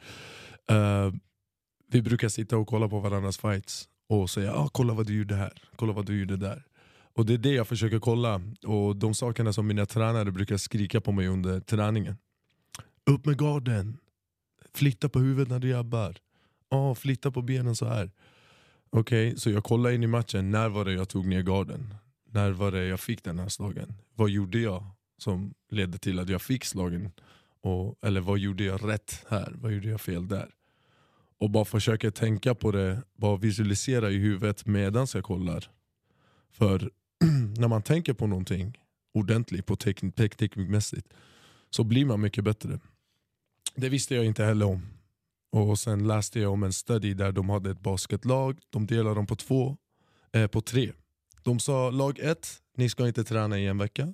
[0.72, 1.14] Uh,
[1.92, 5.36] vi brukar sitta och kolla på varandras fights och säga ah, kolla vad du gjorde
[5.36, 6.64] här, kolla vad du gjorde där.
[7.14, 8.42] Och det är det jag försöker kolla.
[8.64, 12.18] Och de sakerna som mina tränare brukar skrika på mig under träningen.
[13.06, 13.98] Upp med garden,
[14.74, 16.18] flytta på huvudet när du jabbar.
[16.70, 18.12] Oh, flytta på benen så här.
[18.90, 20.52] Okej, så jag kollar in i matchen.
[20.52, 21.96] När var det jag tog ner garden?
[22.32, 23.94] När var det jag fick den här slagen?
[24.16, 24.84] Vad gjorde jag
[25.18, 27.12] som ledde till att jag fick slagen?
[27.62, 29.54] Och, eller vad gjorde jag rätt här?
[29.56, 30.50] Vad gjorde jag fel där?
[31.40, 35.70] Och bara försöka tänka på det, bara visualisera i huvudet medan jag kollar.
[36.52, 36.92] För
[37.58, 38.78] när man tänker på någonting
[39.14, 41.14] ordentligt, på teknik, teknikmässigt,
[41.70, 42.80] så blir man mycket bättre.
[43.76, 44.88] Det visste jag inte heller om.
[45.52, 49.28] Och Sen läste jag om en study där de hade ett basketlag, de delade dem
[49.28, 49.78] på två,
[50.34, 50.92] eh, på tre.
[51.44, 54.14] De sa lag ett, ni ska inte träna i en vecka.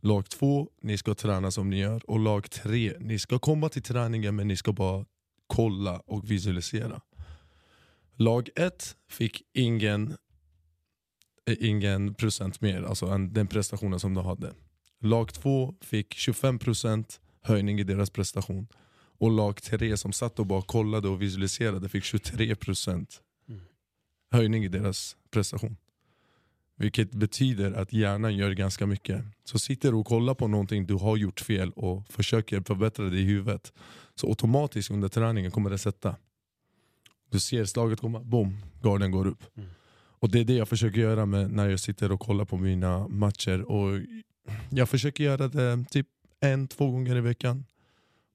[0.00, 2.10] Lag två, ni ska träna som ni gör.
[2.10, 5.04] Och lag tre, ni ska komma till träningen men ni ska bara
[5.46, 7.00] kolla och visualisera.
[8.16, 10.16] Lag ett fick ingen,
[11.46, 14.54] eh, ingen procent mer, alltså den prestationen som de hade.
[15.00, 18.66] Lag två fick 25% höjning i deras prestation.
[19.20, 23.60] Och lag 3 som satt och bara kollade och visualiserade fick 23% Mm.
[24.32, 25.76] höjning i deras prestation.
[26.78, 29.24] Vilket betyder att hjärnan gör ganska mycket.
[29.44, 33.18] Så sitter du och kollar på någonting du har gjort fel och försöker förbättra det
[33.18, 33.72] i huvudet.
[34.14, 36.16] Så automatiskt under träningen kommer det sätta.
[37.30, 39.56] Du ser slaget komma, boom, garden går upp.
[39.56, 39.68] Mm.
[40.20, 43.08] Och Det är det jag försöker göra med när jag sitter och kollar på mina
[43.08, 43.60] matcher.
[43.62, 44.00] Och
[44.70, 46.06] Jag försöker göra det typ
[46.40, 47.64] en, två gånger i veckan.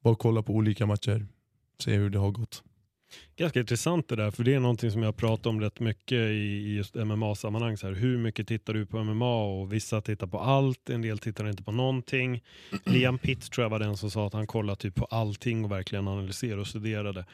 [0.03, 1.27] Bara kolla på olika matcher,
[1.79, 2.63] se hur det har gått.
[3.36, 6.73] Ganska intressant det där, för det är någonting som jag pratar om rätt mycket i
[6.76, 7.78] just MMA-sammanhang.
[7.78, 9.43] Så här, hur mycket tittar du på MMA?
[9.43, 12.41] Och vissa tittar på allt, en del tittar inte på någonting.
[12.86, 15.71] Liam Pitt tror jag var den som sa att han kollar typ på allting och
[15.71, 17.26] verkligen analyserar och studerade.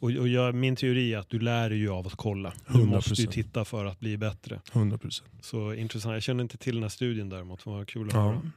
[0.00, 2.52] Och, och jag, min teori är att du lär dig ju av att kolla.
[2.72, 3.30] Du måste ju 100%.
[3.30, 4.60] titta för att bli bättre.
[4.72, 5.22] 100%.
[5.40, 6.12] Så intressant.
[6.12, 8.20] Jag känner inte till den här studien däremot, det var kul att Ja.
[8.22, 8.50] höra.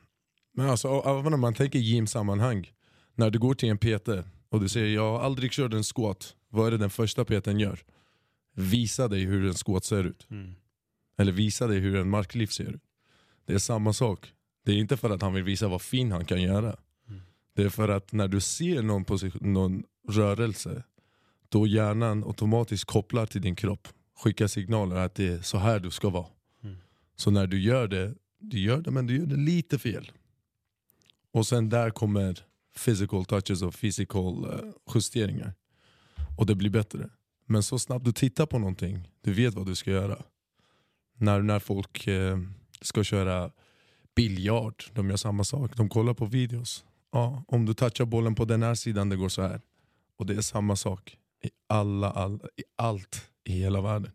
[0.54, 2.72] Men alltså, även om man tänker gymsammanhang,
[3.16, 4.08] när du går till en PT
[4.50, 7.60] och du säger jag har aldrig kört en squat, vad är det den första PTn
[7.60, 7.80] gör?
[8.54, 10.28] Visa dig hur en squat ser ut.
[10.30, 10.56] Mm.
[11.18, 12.82] Eller visa dig hur en marklyft ser ut.
[13.46, 14.34] Det är samma sak.
[14.66, 16.78] Det är inte för att han vill visa vad fin han kan göra.
[17.08, 17.22] Mm.
[17.56, 19.06] Det är för att när du ser någon,
[19.42, 20.84] någon rörelse,
[21.50, 23.88] då hjärnan automatiskt kopplar till din kropp.
[24.16, 26.28] Skickar signaler att det är så här du ska vara.
[26.64, 26.76] Mm.
[27.16, 30.12] Så när du gör det, du gör det men du gör det lite fel.
[31.32, 32.46] Och sen där kommer
[32.86, 35.54] physical touches och physical eh, justeringar.
[36.42, 37.10] Och det blir bättre.
[37.46, 40.24] Men så snabbt du tittar på någonting, du vet vad du ska göra.
[41.18, 42.38] När, när folk eh,
[42.82, 43.52] ska köra
[44.16, 45.78] biljard, de gör samma sak.
[45.78, 46.86] De kollar på videos.
[47.12, 49.62] Ja, om du touchar bollen på den här sidan, det går så här.
[50.18, 54.12] Och det är samma sak i, alla, all, i allt i hela världen.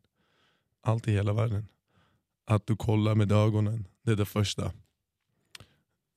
[0.82, 1.68] Allt i hela världen.
[2.44, 4.72] Att du kollar med ögonen, det är det första.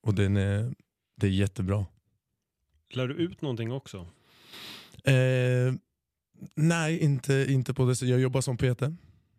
[0.02, 0.74] Och den är,
[1.16, 1.86] det är jättebra.
[2.90, 4.08] Lär du ut någonting också?
[5.04, 5.74] Eh,
[6.56, 8.10] nej, inte, inte på det sättet.
[8.10, 8.82] Jag jobbar som PT.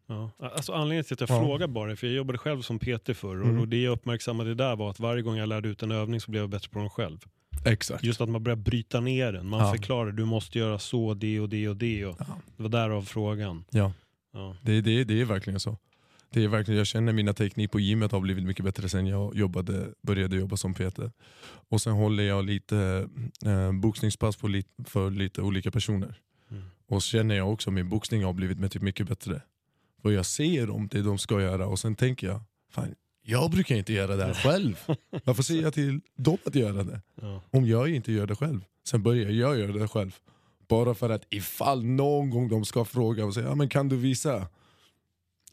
[0.07, 0.31] Ja.
[0.39, 1.41] Alltså anledningen till att jag Ja.
[1.45, 3.59] frågar bara för jag jobbade själv som PT förr Mm.
[3.61, 6.31] och det jag uppmärksammade där var att varje gång jag lärde ut en övning så
[6.31, 7.19] blev jag bättre på den själv.
[7.67, 8.05] Exakt.
[8.05, 9.49] Just att man börjar bryta ner den.
[9.49, 9.73] Man Ja.
[9.73, 12.07] förklarar du måste göra så, det och det och det.
[12.07, 12.27] Och Ja.
[12.57, 13.65] det var därav frågan.
[13.71, 13.93] Ja.
[14.33, 14.57] Ja.
[14.63, 15.77] Det, det, det är verkligen så.
[16.33, 19.35] Det är verkligen, jag känner mina teknik på gymmet har blivit mycket bättre sen jag
[19.37, 20.99] jobbade, började jobba som PT.
[21.69, 23.09] Och sen håller jag lite
[23.47, 24.37] eh, boxningspass
[24.87, 26.15] för lite olika personer.
[26.91, 29.43] Och så känner jag också att min boxning har blivit mycket, mycket bättre.
[30.03, 33.77] För jag ser dem, det de ska göra och sen tänker jag, fan, jag brukar
[33.77, 34.87] inte göra det här själv.
[35.25, 37.01] Varför säger jag till dem att göra det?
[37.21, 37.43] Ja.
[37.51, 38.65] Om jag inte gör det själv.
[38.85, 40.17] Sen börjar jag göra det själv.
[40.69, 43.97] Bara för att ifall någon gång de ska fråga och säga ja, men kan du
[43.97, 44.49] visa?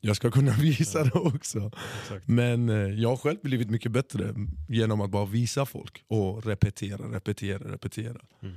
[0.01, 1.71] Jag ska kunna visa det också.
[2.01, 2.27] Exakt.
[2.27, 4.35] Men eh, jag har själv blivit mycket bättre
[4.69, 8.21] genom att bara visa folk och repetera, repetera, repetera.
[8.41, 8.55] Mm.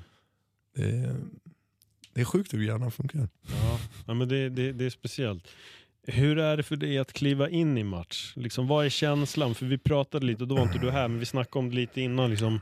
[0.75, 1.17] Det, är,
[2.15, 3.29] det är sjukt hur hjärnan funkar.
[3.47, 5.49] Ja, ja men det, det, det är speciellt.
[6.07, 8.33] Hur är det för dig att kliva in i match?
[8.37, 9.55] Liksom, vad är känslan?
[9.55, 11.77] För vi pratade lite, och då var inte du här, men vi snackade om det
[11.77, 12.31] lite innan.
[12.31, 12.61] Liksom,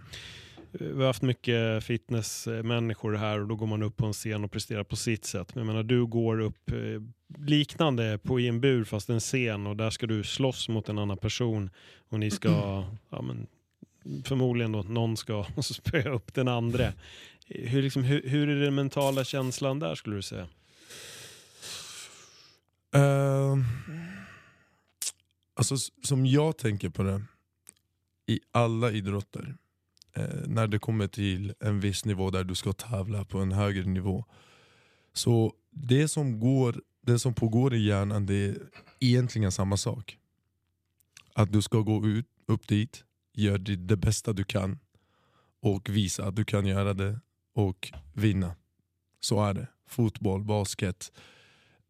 [0.72, 4.50] vi har haft mycket fitnessmänniskor här och då går man upp på en scen och
[4.50, 5.54] presterar på sitt sätt.
[5.54, 7.02] Men jag menar, du går upp eh,
[7.46, 10.98] liknande på i en bur fast en scen och där ska du slåss mot en
[10.98, 11.70] annan person
[12.08, 13.46] och ni ska, ja, men,
[14.24, 16.92] förmodligen då, någon ska spöa upp den andra.
[17.48, 20.48] Hur, liksom, hur, hur är den mentala känslan där skulle du säga?
[22.96, 23.58] Uh,
[25.54, 27.22] alltså, som jag tänker på det,
[28.26, 29.54] i alla idrotter,
[30.12, 33.84] eh, när det kommer till en viss nivå där du ska tävla på en högre
[33.84, 34.24] nivå.
[35.12, 38.56] Så det som, går, det som pågår i hjärnan det är
[39.00, 40.18] egentligen samma sak.
[41.34, 44.78] Att du ska gå ut, upp dit, gör det, det bästa du kan
[45.60, 47.20] och visa att du kan göra det
[47.58, 48.54] och vinna.
[49.20, 49.68] Så är det.
[49.86, 51.12] Fotboll, basket,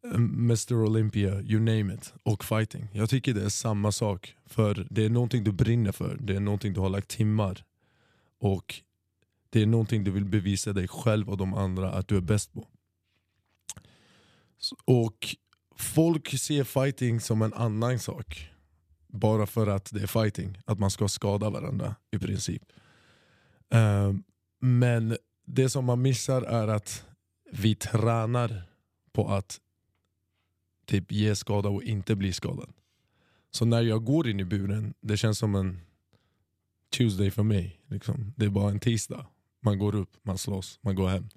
[0.03, 2.13] eh, Mr Olympia, you name it.
[2.23, 2.87] Och fighting.
[2.93, 4.35] Jag tycker det är samma sak.
[4.45, 6.17] För det är någonting du brinner för.
[6.21, 7.63] Det är någonting du har lagt timmar.
[8.39, 8.75] Och
[9.49, 12.53] det är någonting du vill bevisa dig själv och de andra att du är bäst
[12.53, 12.67] på.
[14.85, 15.35] Och
[15.75, 18.49] folk ser fighting som en annan sak.
[19.07, 20.57] Bara för att det är fighting.
[20.65, 22.63] Att man ska skada varandra i princip.
[23.73, 24.13] Eh,
[24.59, 25.17] men
[25.51, 27.05] det som man missar är att
[27.51, 28.63] vi tränar
[29.11, 29.59] på att
[30.85, 32.69] typ ge skada och inte bli skadad.
[33.51, 35.79] Så när jag går in i buren, det känns som en
[36.97, 37.81] Tuesday för mig.
[37.87, 38.33] Liksom.
[38.37, 39.25] Det är bara en tisdag.
[39.61, 41.29] Man går upp, man slåss, man går hem.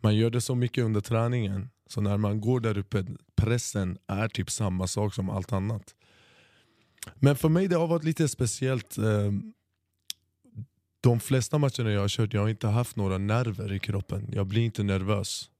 [0.00, 3.06] Man gör det så mycket under träningen, så när man går där uppe,
[3.36, 5.94] pressen är typ samma sak som allt annat.
[7.14, 8.98] Men för mig det har varit lite speciellt.
[8.98, 9.32] eh,
[11.00, 14.28] de flesta matcherna jag har kört, jag har inte haft några nerver i kroppen.
[14.32, 15.50] Jag blir inte nervös.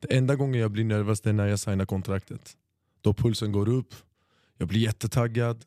[0.00, 2.56] Det enda gången jag blir nervös det är när jag signar kontraktet.
[3.00, 3.94] Då pulsen går upp,
[4.58, 5.64] jag blir jättetaggad,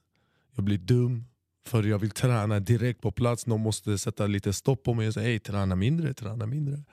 [0.55, 1.25] jag blir dum.
[1.65, 5.13] För jag vill träna direkt på plats, någon måste sätta lite stopp på mig och
[5.13, 6.83] säga hej träna mindre, träna mindre.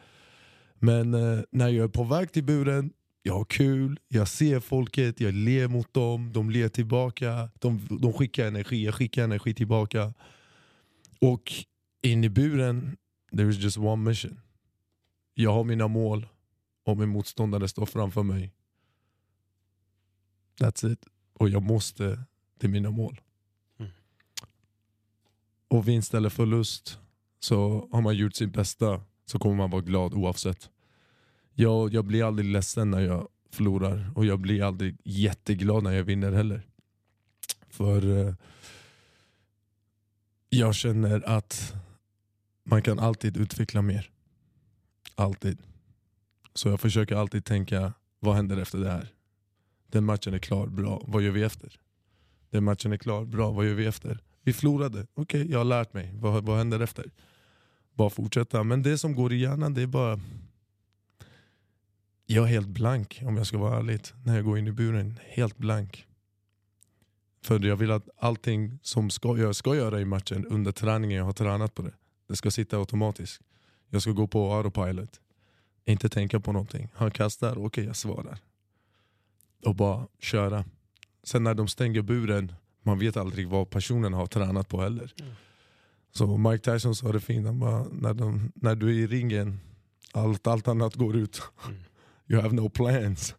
[0.78, 5.20] Men eh, när jag är på väg till buren, jag har kul, jag ser folket,
[5.20, 10.14] jag ler mot dem, de ler tillbaka, de, de skickar energi, jag skickar energi tillbaka.
[11.20, 11.52] Och
[12.02, 12.96] in i buren,
[13.36, 14.40] there is just one mission.
[15.34, 16.26] Jag har mina mål
[16.84, 18.52] och min motståndare står framför mig.
[20.60, 21.06] That's it.
[21.32, 22.24] Och jag måste
[22.58, 23.20] till mina mål.
[23.78, 23.92] Mm.
[25.68, 26.98] Och vinst eller förlust,
[27.38, 30.70] så har man gjort sitt bästa så kommer man vara glad oavsett.
[31.54, 36.04] Jag, jag blir aldrig ledsen när jag förlorar och jag blir aldrig jätteglad när jag
[36.04, 36.62] vinner heller.
[37.68, 38.34] För eh,
[40.48, 41.74] jag känner att
[42.68, 44.10] man kan alltid utveckla mer.
[45.14, 45.58] Alltid.
[46.54, 49.08] Så jag försöker alltid tänka, vad händer efter det här?
[49.86, 51.02] Den matchen är klar, bra.
[51.06, 51.80] Vad gör vi efter?
[52.50, 53.50] Den matchen är klar, bra.
[53.50, 54.18] Vad gör vi efter?
[54.42, 56.12] Vi förlorade, okej jag har lärt mig.
[56.14, 57.10] Vad, vad händer efter?
[57.94, 58.62] Bara fortsätta.
[58.62, 60.20] Men det som går i hjärnan det är bara...
[62.26, 64.00] Jag är helt blank om jag ska vara ärlig.
[64.24, 66.06] När jag går in i buren, helt blank.
[67.42, 71.24] För jag vill att allting som ska, jag ska göra i matchen under träningen, jag
[71.24, 71.92] har tränat på det.
[72.26, 73.40] Det ska sitta automatiskt.
[73.90, 75.20] Jag ska gå på autopilot.
[75.84, 76.88] Inte tänka på någonting.
[76.94, 78.38] Han kastar, okej jag svarar.
[79.64, 80.64] Och bara köra.
[81.22, 85.14] Sen när de stänger buren, man vet aldrig vad personen har tränat på heller.
[85.20, 85.32] Mm.
[86.12, 89.60] Så Mike Tyson sa det fint, han bara, när, de, när du är i ringen,
[90.12, 91.42] allt, allt annat går ut.
[91.66, 91.78] Mm.
[92.28, 93.34] You have no plans.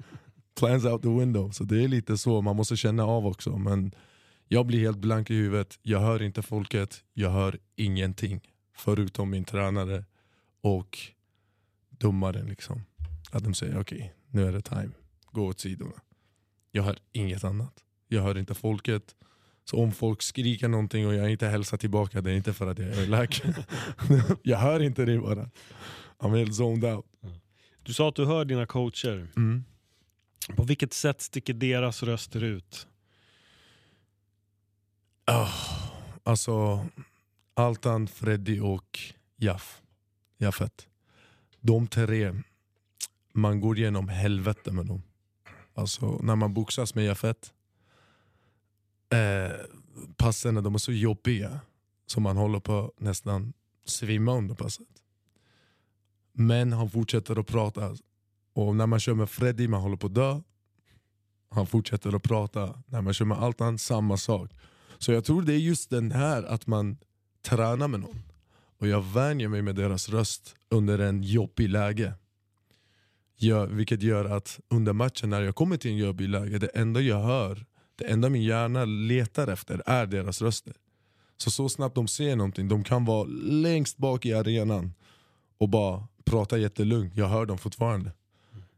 [0.58, 1.50] plans out the window.
[1.50, 3.56] Så det är lite så, man måste känna av också.
[3.56, 3.94] Men
[4.48, 8.40] jag blir helt blank i huvudet, jag hör inte folket, jag hör ingenting.
[8.76, 10.04] Förutom min tränare
[10.60, 10.98] och
[11.88, 12.46] domaren.
[12.46, 12.82] Liksom.
[13.30, 14.90] Att de säger okej, nu är det time.
[15.32, 16.00] Gå åt sidorna.
[16.70, 17.84] Jag hör inget annat.
[18.08, 19.14] Jag hör inte folket.
[19.64, 22.78] Så om folk skriker någonting och jag inte hälsar tillbaka, det är inte för att
[22.78, 23.42] jag är elak.
[24.42, 25.50] jag hör inte det bara.
[26.18, 27.06] I'm helt zoned out.
[27.82, 29.28] Du sa att du hör dina coacher.
[29.36, 29.64] Mm.
[30.56, 32.86] På vilket sätt sticker deras röster ut?
[35.26, 35.52] Oh,
[36.22, 36.86] alltså,
[37.54, 38.98] Altan, Freddy och
[39.36, 39.82] Jaff.
[40.38, 40.88] Jaffet.
[41.60, 42.34] De tre,
[43.32, 45.02] man går igenom helvete med dem.
[45.74, 47.52] Alltså när man boxas med Jaffet,
[49.12, 49.56] eh,
[50.16, 51.60] passen de är så jobbiga
[52.06, 53.52] så man håller på nästan
[53.84, 54.88] svimma under passet.
[56.32, 57.96] Men han fortsätter att prata.
[58.52, 60.40] Och när man kör med Freddy, man håller på att dö.
[61.50, 62.82] Han fortsätter att prata.
[62.86, 64.50] När man kör med Altan, samma sak.
[64.98, 66.96] Så jag tror det är just den här att man
[67.42, 68.22] tränar med någon.
[68.78, 72.12] Och jag vänjer mig med deras röst under en jobbig läge.
[73.36, 77.00] Jag, vilket gör att under matchen när jag kommer till en jobbig läge, det enda
[77.00, 77.66] jag hör,
[77.96, 80.74] det enda min hjärna letar efter är deras röster.
[81.36, 84.94] Så så snabbt de ser någonting, de kan vara längst bak i arenan
[85.58, 88.12] och bara prata jättelugnt, jag hör dem fortfarande.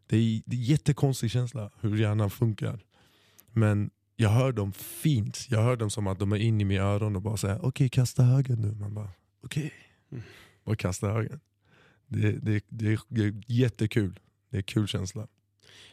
[0.07, 2.85] Det är, det är jättekonstig känsla hur hjärnan funkar.
[3.53, 3.91] Men
[4.21, 7.17] jag hör dem fint, jag hör dem som att de är inne i mina öron
[7.17, 8.75] och bara säger okej okay, kasta höger nu.
[8.75, 9.11] Man bara
[9.45, 9.71] okej, okay.
[10.13, 10.25] Mm.
[10.65, 11.41] bara kasta höger.
[12.07, 14.19] Det, det, det, det är jättekul,
[14.51, 15.29] det är kul känsla.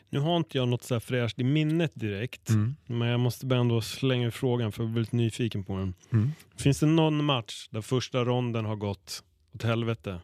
[0.10, 2.76] Nu har inte jag något så här fräscht i minnet direkt, mm.
[2.86, 5.94] men jag måste ändå slänga frågan för jag är väldigt nyfiken på den.
[6.12, 6.32] Mm.
[6.56, 9.24] Finns det någon match där första ronden har gått
[9.54, 10.22] åt helvete,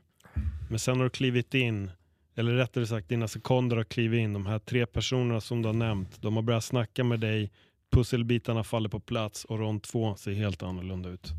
[0.70, 1.92] men sen har du klivit in,
[2.36, 5.74] eller rättare sagt dina sekunder har klivit in, de här tre personerna som du har
[5.74, 7.52] nämnt, de har börjat snacka med dig,
[7.92, 11.32] pusselbitarna faller på plats och rond två ser helt annorlunda ut.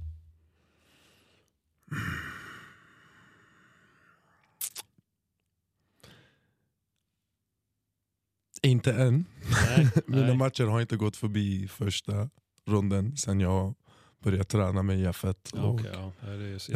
[8.62, 9.24] Inte än.
[9.66, 10.36] Nej, Mina nej.
[10.36, 12.30] matcher har inte gått förbi första
[12.66, 13.74] ronden sen jag
[14.22, 16.12] började träna med Jeffet Ja, och okej, ja.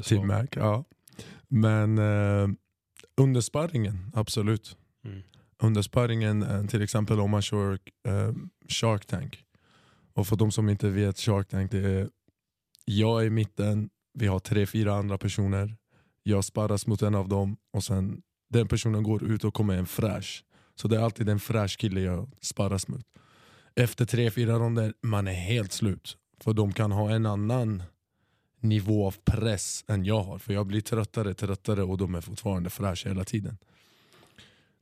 [0.03, 0.47] Sa- Mac.
[0.51, 0.85] Ja.
[1.49, 2.49] Men eh,
[3.17, 4.77] under sparringen, absolut.
[5.05, 5.23] Mm.
[5.63, 7.73] Under sparringen, eh, till exempel om man kör
[8.09, 8.33] eh,
[8.69, 9.43] Shark Tank.
[10.17, 12.09] Och för de som inte vet Shark Tank, det är
[12.85, 15.77] jag är i mitten, vi har tre, fyra andra personer.
[16.23, 19.87] Jag sparras mot en av dem och sen den personen går ut och kommer en
[19.87, 20.45] fräsch.
[20.75, 23.07] Så det är alltid en fräsch kille jag sparras mot.
[23.75, 26.17] Efter tre, fyra ronder, man är helt slut.
[26.41, 27.83] För de kan ha en annan
[28.61, 30.39] nivå av press än jag har.
[30.39, 33.59] För jag blir tröttare, tröttare och de är fortfarande fräscha hela tiden.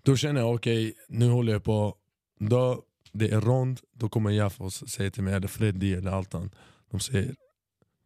[0.02, 1.96] Då känner jag, okej, nu håller jag på
[2.38, 2.82] då
[3.14, 6.50] det är rond, då kommer Jaff och säger till mig, eller Freddy eller Altan,
[6.90, 7.34] de säger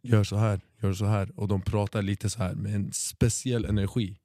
[0.01, 1.31] gör så här, gör så här.
[1.35, 4.19] Och de pratar lite så här med en speciell energi.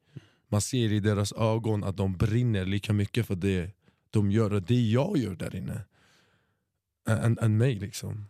[0.48, 3.70] Man ser i deras ögon att de brinner lika mycket för det
[4.10, 5.80] de gör och det jag gör där inne.
[7.08, 8.24] Än, än mig liksom.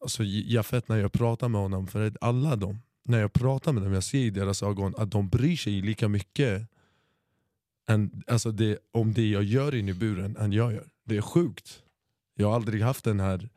[0.00, 3.92] Alltså Jafet när jag pratar med honom, för alla dem, när jag pratar med dem,
[3.92, 6.68] jag ser i deras ögon att de bryr sig lika mycket
[7.88, 10.88] än, alltså det, om det jag gör inne i buren än jag gör.
[11.04, 11.82] Det är sjukt.
[12.40, 13.48] Jag har aldrig haft den här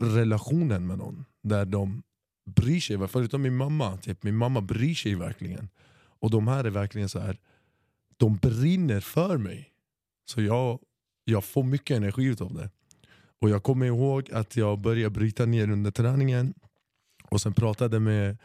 [0.00, 2.02] relationen med någon där de
[2.46, 3.96] bryr sig, förutom min mamma.
[3.96, 5.68] Typ, min mamma bryr sig verkligen.
[6.20, 7.38] Och de här är verkligen så här.
[8.16, 9.72] de brinner för mig.
[10.24, 10.78] Så jag,
[11.24, 12.70] jag får mycket energi utav det.
[13.40, 16.54] Och jag kommer ihåg att jag började bryta ner under träningen
[17.30, 18.38] och sen pratade med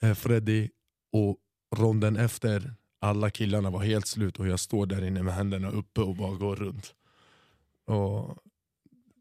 [0.00, 0.68] eh, Freddy
[1.12, 1.36] och
[1.76, 6.00] ronden efter, alla killarna var helt slut och jag står där inne med händerna uppe
[6.00, 6.94] och bara går runt.
[7.88, 8.36] Och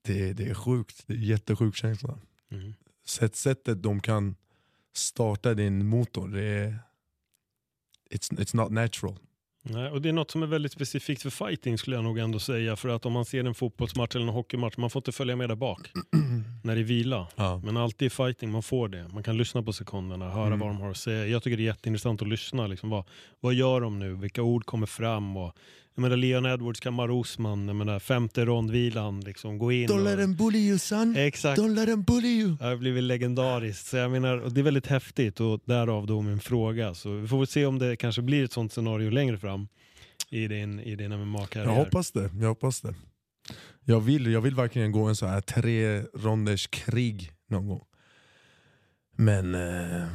[0.03, 2.19] det, det är sjukt, det är jättesjuk känsla.
[2.51, 2.73] Mm.
[3.05, 4.35] Sätt, sättet de kan
[4.95, 6.79] starta din motor, det är
[8.11, 9.17] it's, it's not natural.
[9.69, 12.39] Nej, och det är något som är väldigt specifikt för fighting skulle jag nog ändå
[12.39, 12.75] säga.
[12.75, 15.49] För att om man ser en fotbollsmatch eller en hockeymatch, man får inte följa med
[15.49, 15.91] där bak
[16.63, 17.27] när det är vila.
[17.35, 17.61] Ja.
[17.63, 19.07] Men alltid i fighting, man får det.
[19.07, 20.59] Man kan lyssna på sekunderna, höra Mm.
[20.59, 21.27] vad de har att säga.
[21.27, 22.67] Jag tycker det är jätteintressant att lyssna.
[22.67, 23.05] Liksom, vad,
[23.39, 24.15] vad gör de nu?
[24.15, 25.37] Vilka ord kommer fram?
[25.37, 25.53] Och,
[25.97, 29.89] jag menar Leon Edwards, Kamar Osman, jag menar femte rondvilan, liksom, gå in.
[29.89, 31.59] Don't let och, them bully you son, exakt.
[31.59, 32.57] don't let them bully you.
[32.57, 33.87] Det har blivit legendariskt.
[33.87, 36.93] Så jag menar, och det är väldigt häftigt och därav då min fråga.
[36.93, 39.67] Så vi får väl se om det kanske blir ett sånt scenario längre fram
[40.29, 41.69] i din, i din MMA-karriär.
[41.69, 42.29] Jag hoppas det.
[42.39, 42.95] Jag hoppas det.
[43.83, 47.83] Jag vill, jag vill verkligen gå en så här tre ronders krig någon gång.
[49.15, 50.07] Men eh,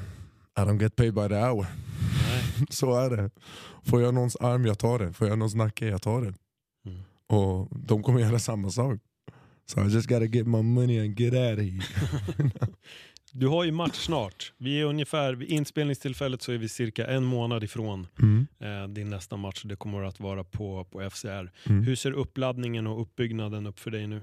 [0.58, 1.66] I don't get paid by the hour.
[2.70, 3.30] Så är det.
[3.84, 5.14] Får jag någons arm, jag tar den.
[5.14, 6.34] Får jag någons nacke, jag tar den.
[6.86, 7.00] Mm.
[7.26, 9.00] Och de kommer göra samma sak.
[9.66, 12.50] So I just gotta get my money and get out of here.
[13.34, 14.52] Du har ju match snart.
[14.58, 18.46] Vi är ungefär, vid inspelningstillfället så är vi cirka en månad ifrån Mm.
[18.60, 19.62] eh, din nästa match.
[19.64, 21.28] Det kommer att vara på, på FCR.
[21.66, 21.82] Mm.
[21.82, 24.20] Hur ser uppladdningen och uppbyggnaden upp för dig nu?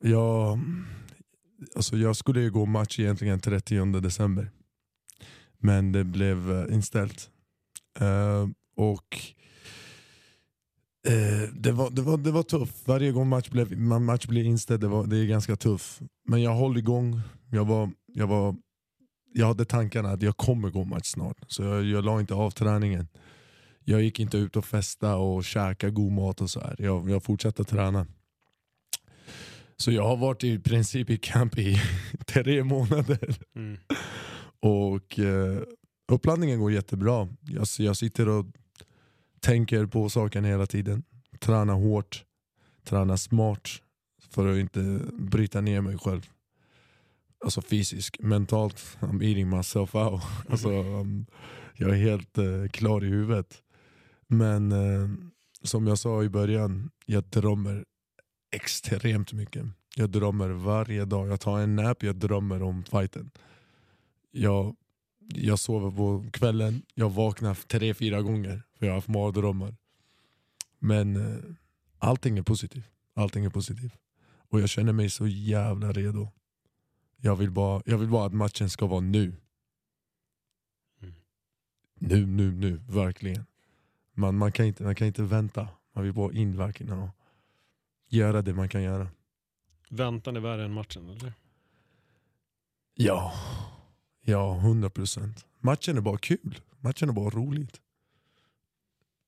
[0.00, 0.60] Jag,
[1.76, 4.50] alltså jag skulle ju gå match egentligen 30 december.
[5.60, 7.30] Men det blev eh, inställt.
[8.00, 9.18] Uh, och
[11.08, 12.88] uh, det, var, det, var, det var tufft.
[12.88, 16.00] Varje gång match blev, match blev inställd, det, var, det är ganska tufft.
[16.28, 17.20] Men jag höll igång.
[17.50, 18.56] Jag, var, jag, var,
[19.34, 21.36] jag hade tankarna att jag kommer gå match snart.
[21.46, 23.08] Så jag, jag la inte av träningen.
[23.84, 26.76] jag gick inte ut och festa och käka god mat och så här.
[26.78, 28.06] Jag, jag fortsatte träna.
[29.76, 31.82] Så jag har varit i princip i camp i
[32.26, 33.36] tre månader.
[33.56, 33.78] Mm.
[34.60, 35.62] Och eh,
[36.12, 37.28] uppladdningen går jättebra.
[37.40, 38.46] Jag, jag sitter och
[39.40, 41.02] tänker på saken hela tiden.
[41.38, 42.24] Tränar hårt,
[42.84, 43.68] tränar smart
[44.30, 46.30] för att inte bryta ner mig själv.
[47.44, 50.22] Alltså fysiskt, mentalt, I'm eating myself out.
[50.48, 51.26] Alltså, um,
[51.76, 53.62] jag är helt eh, klar i huvudet.
[54.26, 55.08] Men eh,
[55.62, 57.84] som jag sa i början, jag drömmer
[58.52, 59.66] extremt mycket.
[59.96, 61.28] Jag drömmer varje dag.
[61.28, 63.30] Jag tar en nap, jag drömmer om fighten.
[64.30, 64.76] Jag,
[65.34, 69.76] jag sover på kvällen, jag vaknar tre, fyra gånger för jag har haft mardrömmar.
[70.78, 71.42] Men eh,
[71.98, 72.84] allting är positivt.
[73.14, 73.92] Allting är positivt.
[74.48, 76.28] Och jag känner mig så jävla redo.
[77.16, 79.36] Jag vill bara, jag vill bara att matchen ska vara nu.
[81.02, 81.14] Mm.
[81.94, 82.80] Nu, nu, nu.
[82.88, 83.46] Verkligen.
[84.12, 85.68] Man, man, kan inte, man kan inte vänta.
[85.92, 87.08] Man vill bara in verkligen och
[88.08, 89.08] göra det man kan göra.
[89.88, 91.32] Väntan är värre än matchen, eller?
[92.94, 93.32] Ja,
[94.22, 95.46] ja, hundra procent.
[95.60, 96.60] Matchen är bara kul.
[96.80, 97.80] Matchen är bara roligt.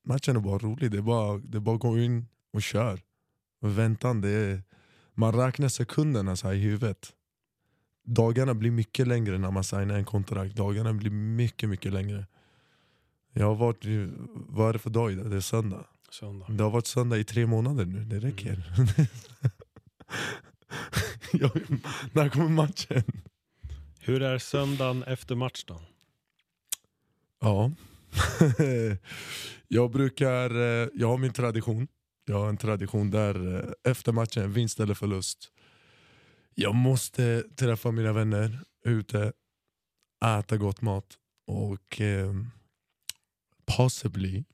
[0.05, 0.90] Matchen är bara rolig.
[0.90, 3.01] Det är bara, det är bara att gå in och kör.
[3.61, 4.62] Och väntan, det är,
[5.14, 7.12] man räknar sekunderna så i huvudet.
[8.05, 10.57] Dagarna blir mycket längre när man signar en kontrakt.
[10.57, 12.26] Dagarna blir mycket, mycket längre.
[13.32, 13.84] Jag har varit,
[14.34, 15.30] vad är det för dag idag?
[15.30, 15.84] Det är söndag.
[16.11, 16.47] Söndag.
[16.49, 18.72] Det har varit söndag i tre månader nu, det räcker.
[21.32, 21.51] jag,
[22.12, 23.03] när kommer matchen?
[24.05, 25.80] Hur är söndagen efter match då?
[27.40, 27.70] Ja.
[29.68, 31.88] jag brukar, eh, jag har min tradition.
[32.24, 35.53] Jag har en tradition där eh, efter matchen, vinst eller förlust.
[36.55, 39.32] Jag måste träffa mina vänner ute,
[40.24, 42.32] äta gott mat och eh,
[43.76, 44.44] possibly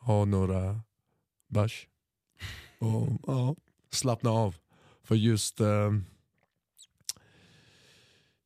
[0.00, 0.80] ha några
[1.48, 1.88] bärs.
[2.78, 3.56] Och ja,
[3.90, 4.56] slappna av.
[5.02, 5.92] För just eh,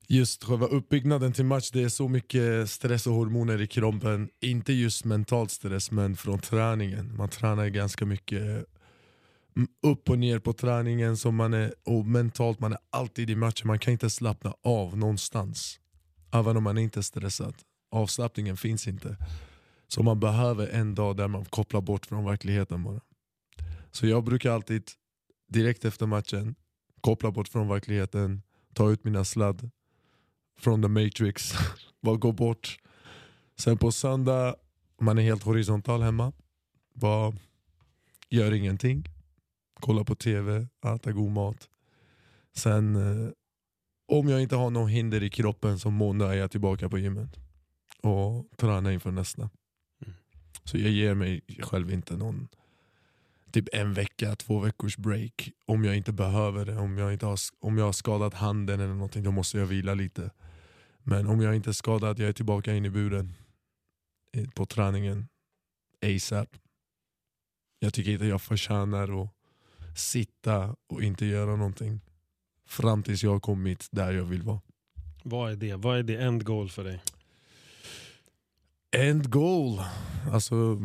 [0.08, 4.28] Just själva uppbyggnaden till match, det är så mycket stress och hormoner i kroppen.
[4.40, 7.16] Inte just mental stress, men från träningen.
[7.16, 8.42] Man tränar ganska mycket
[9.56, 13.36] mm, upp och ner på träningen så man är, och mentalt, man är alltid i
[13.36, 13.66] matchen.
[13.66, 15.80] Man kan inte slappna av någonstans.
[16.32, 17.54] Även om man inte är stressad.
[17.90, 19.16] Avslappningen finns inte.
[19.88, 23.00] Så man behöver en dag där man kopplar bort från verkligheten bara.
[23.90, 24.82] Så jag brukar alltid
[25.48, 26.54] direkt efter matchen
[27.00, 28.42] koppla bort från verkligheten,
[28.74, 29.70] ta ut mina sladd
[30.56, 31.54] från the matrix,
[32.02, 32.78] bara gå bort.
[33.56, 34.56] Sen på söndag,
[35.00, 36.32] man är helt horisontal hemma.
[36.94, 37.32] Bara
[38.30, 39.04] gör ingenting.
[39.80, 41.68] Kolla på tv, äta god mat.
[42.56, 43.30] Sen eh,
[44.08, 47.36] om jag inte har någon hinder i kroppen så måndag är jag tillbaka på gymmet.
[48.02, 49.42] Och tränar inför nästa.
[49.42, 50.14] Mm.
[50.64, 52.48] Så jag ger mig själv inte någon
[53.54, 55.50] typ en vecka, två veckors break.
[55.66, 56.76] Om jag inte behöver det.
[56.76, 59.94] Om jag, inte har, om jag har skadat handen eller någonting, då måste jag vila
[59.94, 60.30] lite.
[61.04, 63.34] Men om jag inte är skadad, jag är tillbaka in i buren
[64.54, 65.28] på träningen
[66.02, 66.48] ASAP.
[67.78, 69.30] Jag tycker inte jag förtjänar att
[69.98, 72.00] sitta och inte göra någonting
[72.66, 74.60] fram tills jag har kommit där jag vill vara.
[75.22, 75.74] Vad är det?
[75.74, 77.02] Vad är det end goal för dig?
[78.90, 79.80] End goal,
[80.32, 80.80] alltså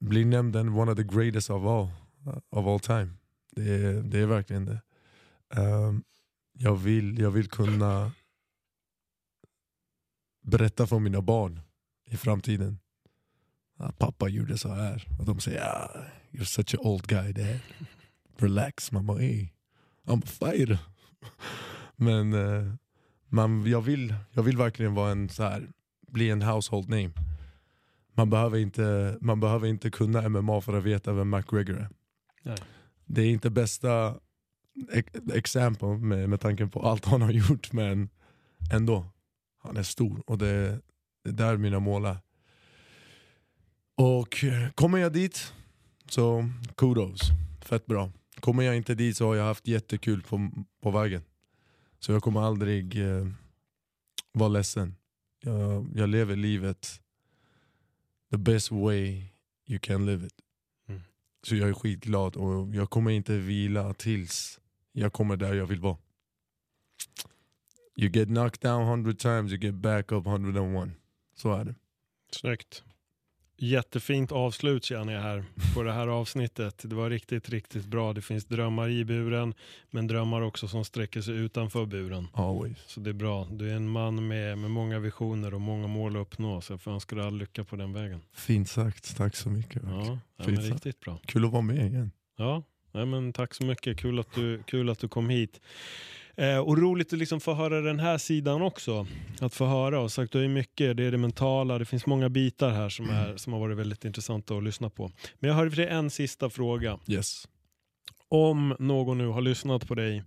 [0.00, 1.90] bli nämnd en one of the greatest of all,
[2.50, 3.08] of all time.
[3.50, 4.80] Det är, det är verkligen det.
[5.54, 6.02] Ehm,
[6.52, 8.12] jag, vill, jag vill kunna
[10.42, 11.60] berätta för mina barn
[12.10, 12.78] i framtiden.
[13.78, 15.06] Ah, pappa gjorde så här.
[15.18, 15.90] Och de säger ah,
[16.30, 17.58] you're such an old guy dad.
[18.36, 19.48] Relax mamma, hey,
[20.06, 20.78] I'm fighter.
[21.96, 22.72] Men eh,
[23.28, 25.68] man, jag, vill, jag vill verkligen vara en så här,
[26.08, 27.10] bli en household name.
[28.14, 31.88] Man behöver, inte, man behöver inte kunna MMA för att veta vem McGregor är.
[32.42, 32.56] Nej.
[33.04, 34.14] Det är inte bästa
[34.92, 38.08] ex- exempel med, med tanke på allt han har gjort men
[38.72, 39.06] ändå.
[39.62, 40.80] Han är stor och det,
[41.24, 42.16] det är där mina mål är.
[43.94, 45.52] Och eh, kommer jag dit
[46.06, 47.20] så kudos,
[47.60, 48.10] fett bra.
[48.40, 50.50] Kommer jag inte dit så har jag haft jättekul på,
[50.80, 51.22] på vägen.
[51.98, 53.26] Så jag kommer aldrig eh,
[54.32, 54.94] vara ledsen.
[55.40, 57.00] Jag, jag lever livet
[58.30, 59.24] the best way
[59.66, 60.34] you can live it.
[60.88, 61.00] Mm.
[61.42, 64.60] Så jag är skitglad och jag kommer inte vila tills
[64.92, 65.96] jag kommer där jag vill vara.
[67.96, 70.90] You get knocked down hundred times, you get back up 101.
[71.36, 71.74] Så är det.
[72.30, 72.82] Snyggt.
[73.56, 76.82] Jättefint avslut känner jag här på det här avsnittet.
[76.84, 78.12] Det var riktigt, riktigt bra.
[78.12, 79.54] Det finns drömmar i buren,
[79.90, 82.28] men drömmar också som sträcker sig utanför buren.
[82.32, 82.78] Always.
[82.86, 83.48] Så det är bra.
[83.50, 86.80] Du är en man med, med många visioner och många mål att uppnå, så jag
[86.80, 88.20] får önska dig all lycka på den vägen.
[88.32, 89.82] Fint sagt, tack så mycket.
[89.84, 91.18] Ja, ja men riktigt bra.
[91.26, 92.10] Kul att vara med igen.
[92.36, 92.62] Ja,
[92.92, 93.98] nej men tack så mycket.
[93.98, 95.60] Kul att du, kul att du kom hit.
[96.36, 99.06] Eh, och roligt att liksom få höra den här sidan också.
[99.40, 100.00] Att få höra.
[100.00, 103.10] Och sagt, det är mycket, det är det mentala, det finns många bitar här som,
[103.10, 105.10] är, som har varit väldigt intressanta att lyssna på.
[105.38, 106.98] Men jag har för dig en sista fråga.
[107.06, 107.48] Yes.
[108.28, 110.24] Om någon nu har lyssnat på dig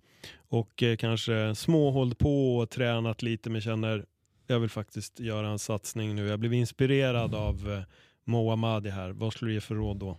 [0.50, 4.06] och eh, kanske småhållit på och tränat lite men känner
[4.48, 6.28] jag vill faktiskt göra en satsning nu.
[6.28, 7.82] Jag blev inspirerad av eh,
[8.24, 9.10] Moa Ahmadi här.
[9.10, 10.18] Vad skulle du ge för råd då?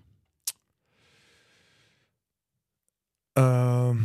[3.39, 3.99] Ehm,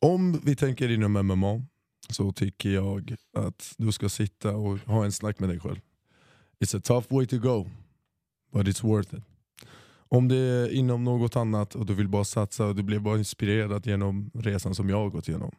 [0.00, 1.62] om vi tänker inom MMA
[2.08, 5.80] så tycker jag att du ska sitta och ha en snack med dig själv.
[6.60, 7.70] It's a tough way to go,
[8.52, 9.24] but it's worth it.
[10.10, 13.18] Om det är inom något annat och du vill bara satsa och du blir bara
[13.18, 15.50] inspirerad genom resan som jag har gått igenom.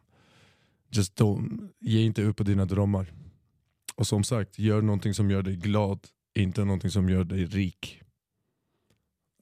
[0.90, 3.12] Just don't, ge inte upp på dina drömmar.
[3.94, 8.02] Och som sagt, gör någonting som gör dig glad, inte någonting som gör dig rik.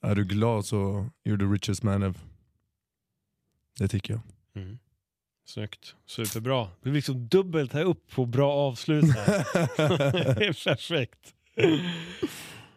[0.01, 2.21] Är du glad så you're the richest man ever.
[3.77, 4.21] Det tycker jag.
[4.63, 4.79] Mm.
[5.49, 6.67] Snyggt, superbra.
[6.81, 11.33] Vi liksom dubbelt här upp på bra avslut det är perfekt.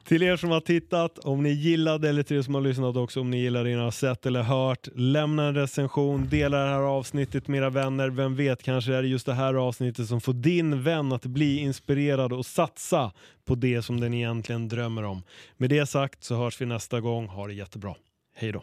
[0.04, 3.20] Till er som har tittat, om ni gillade eller till er som har lyssnat också,
[3.20, 6.80] om ni gillar det ni har sett eller hört, lämna en recension, dela det här
[6.82, 8.10] avsnittet med era vänner.
[8.10, 11.58] Vem vet, kanske är det just det här avsnittet som får din vän att bli
[11.58, 13.12] inspirerad och satsa
[13.44, 15.22] på det som den egentligen drömmer om.
[15.56, 17.26] Med det sagt så hörs vi nästa gång.
[17.26, 17.94] Ha det jättebra.
[18.34, 18.62] Hej då.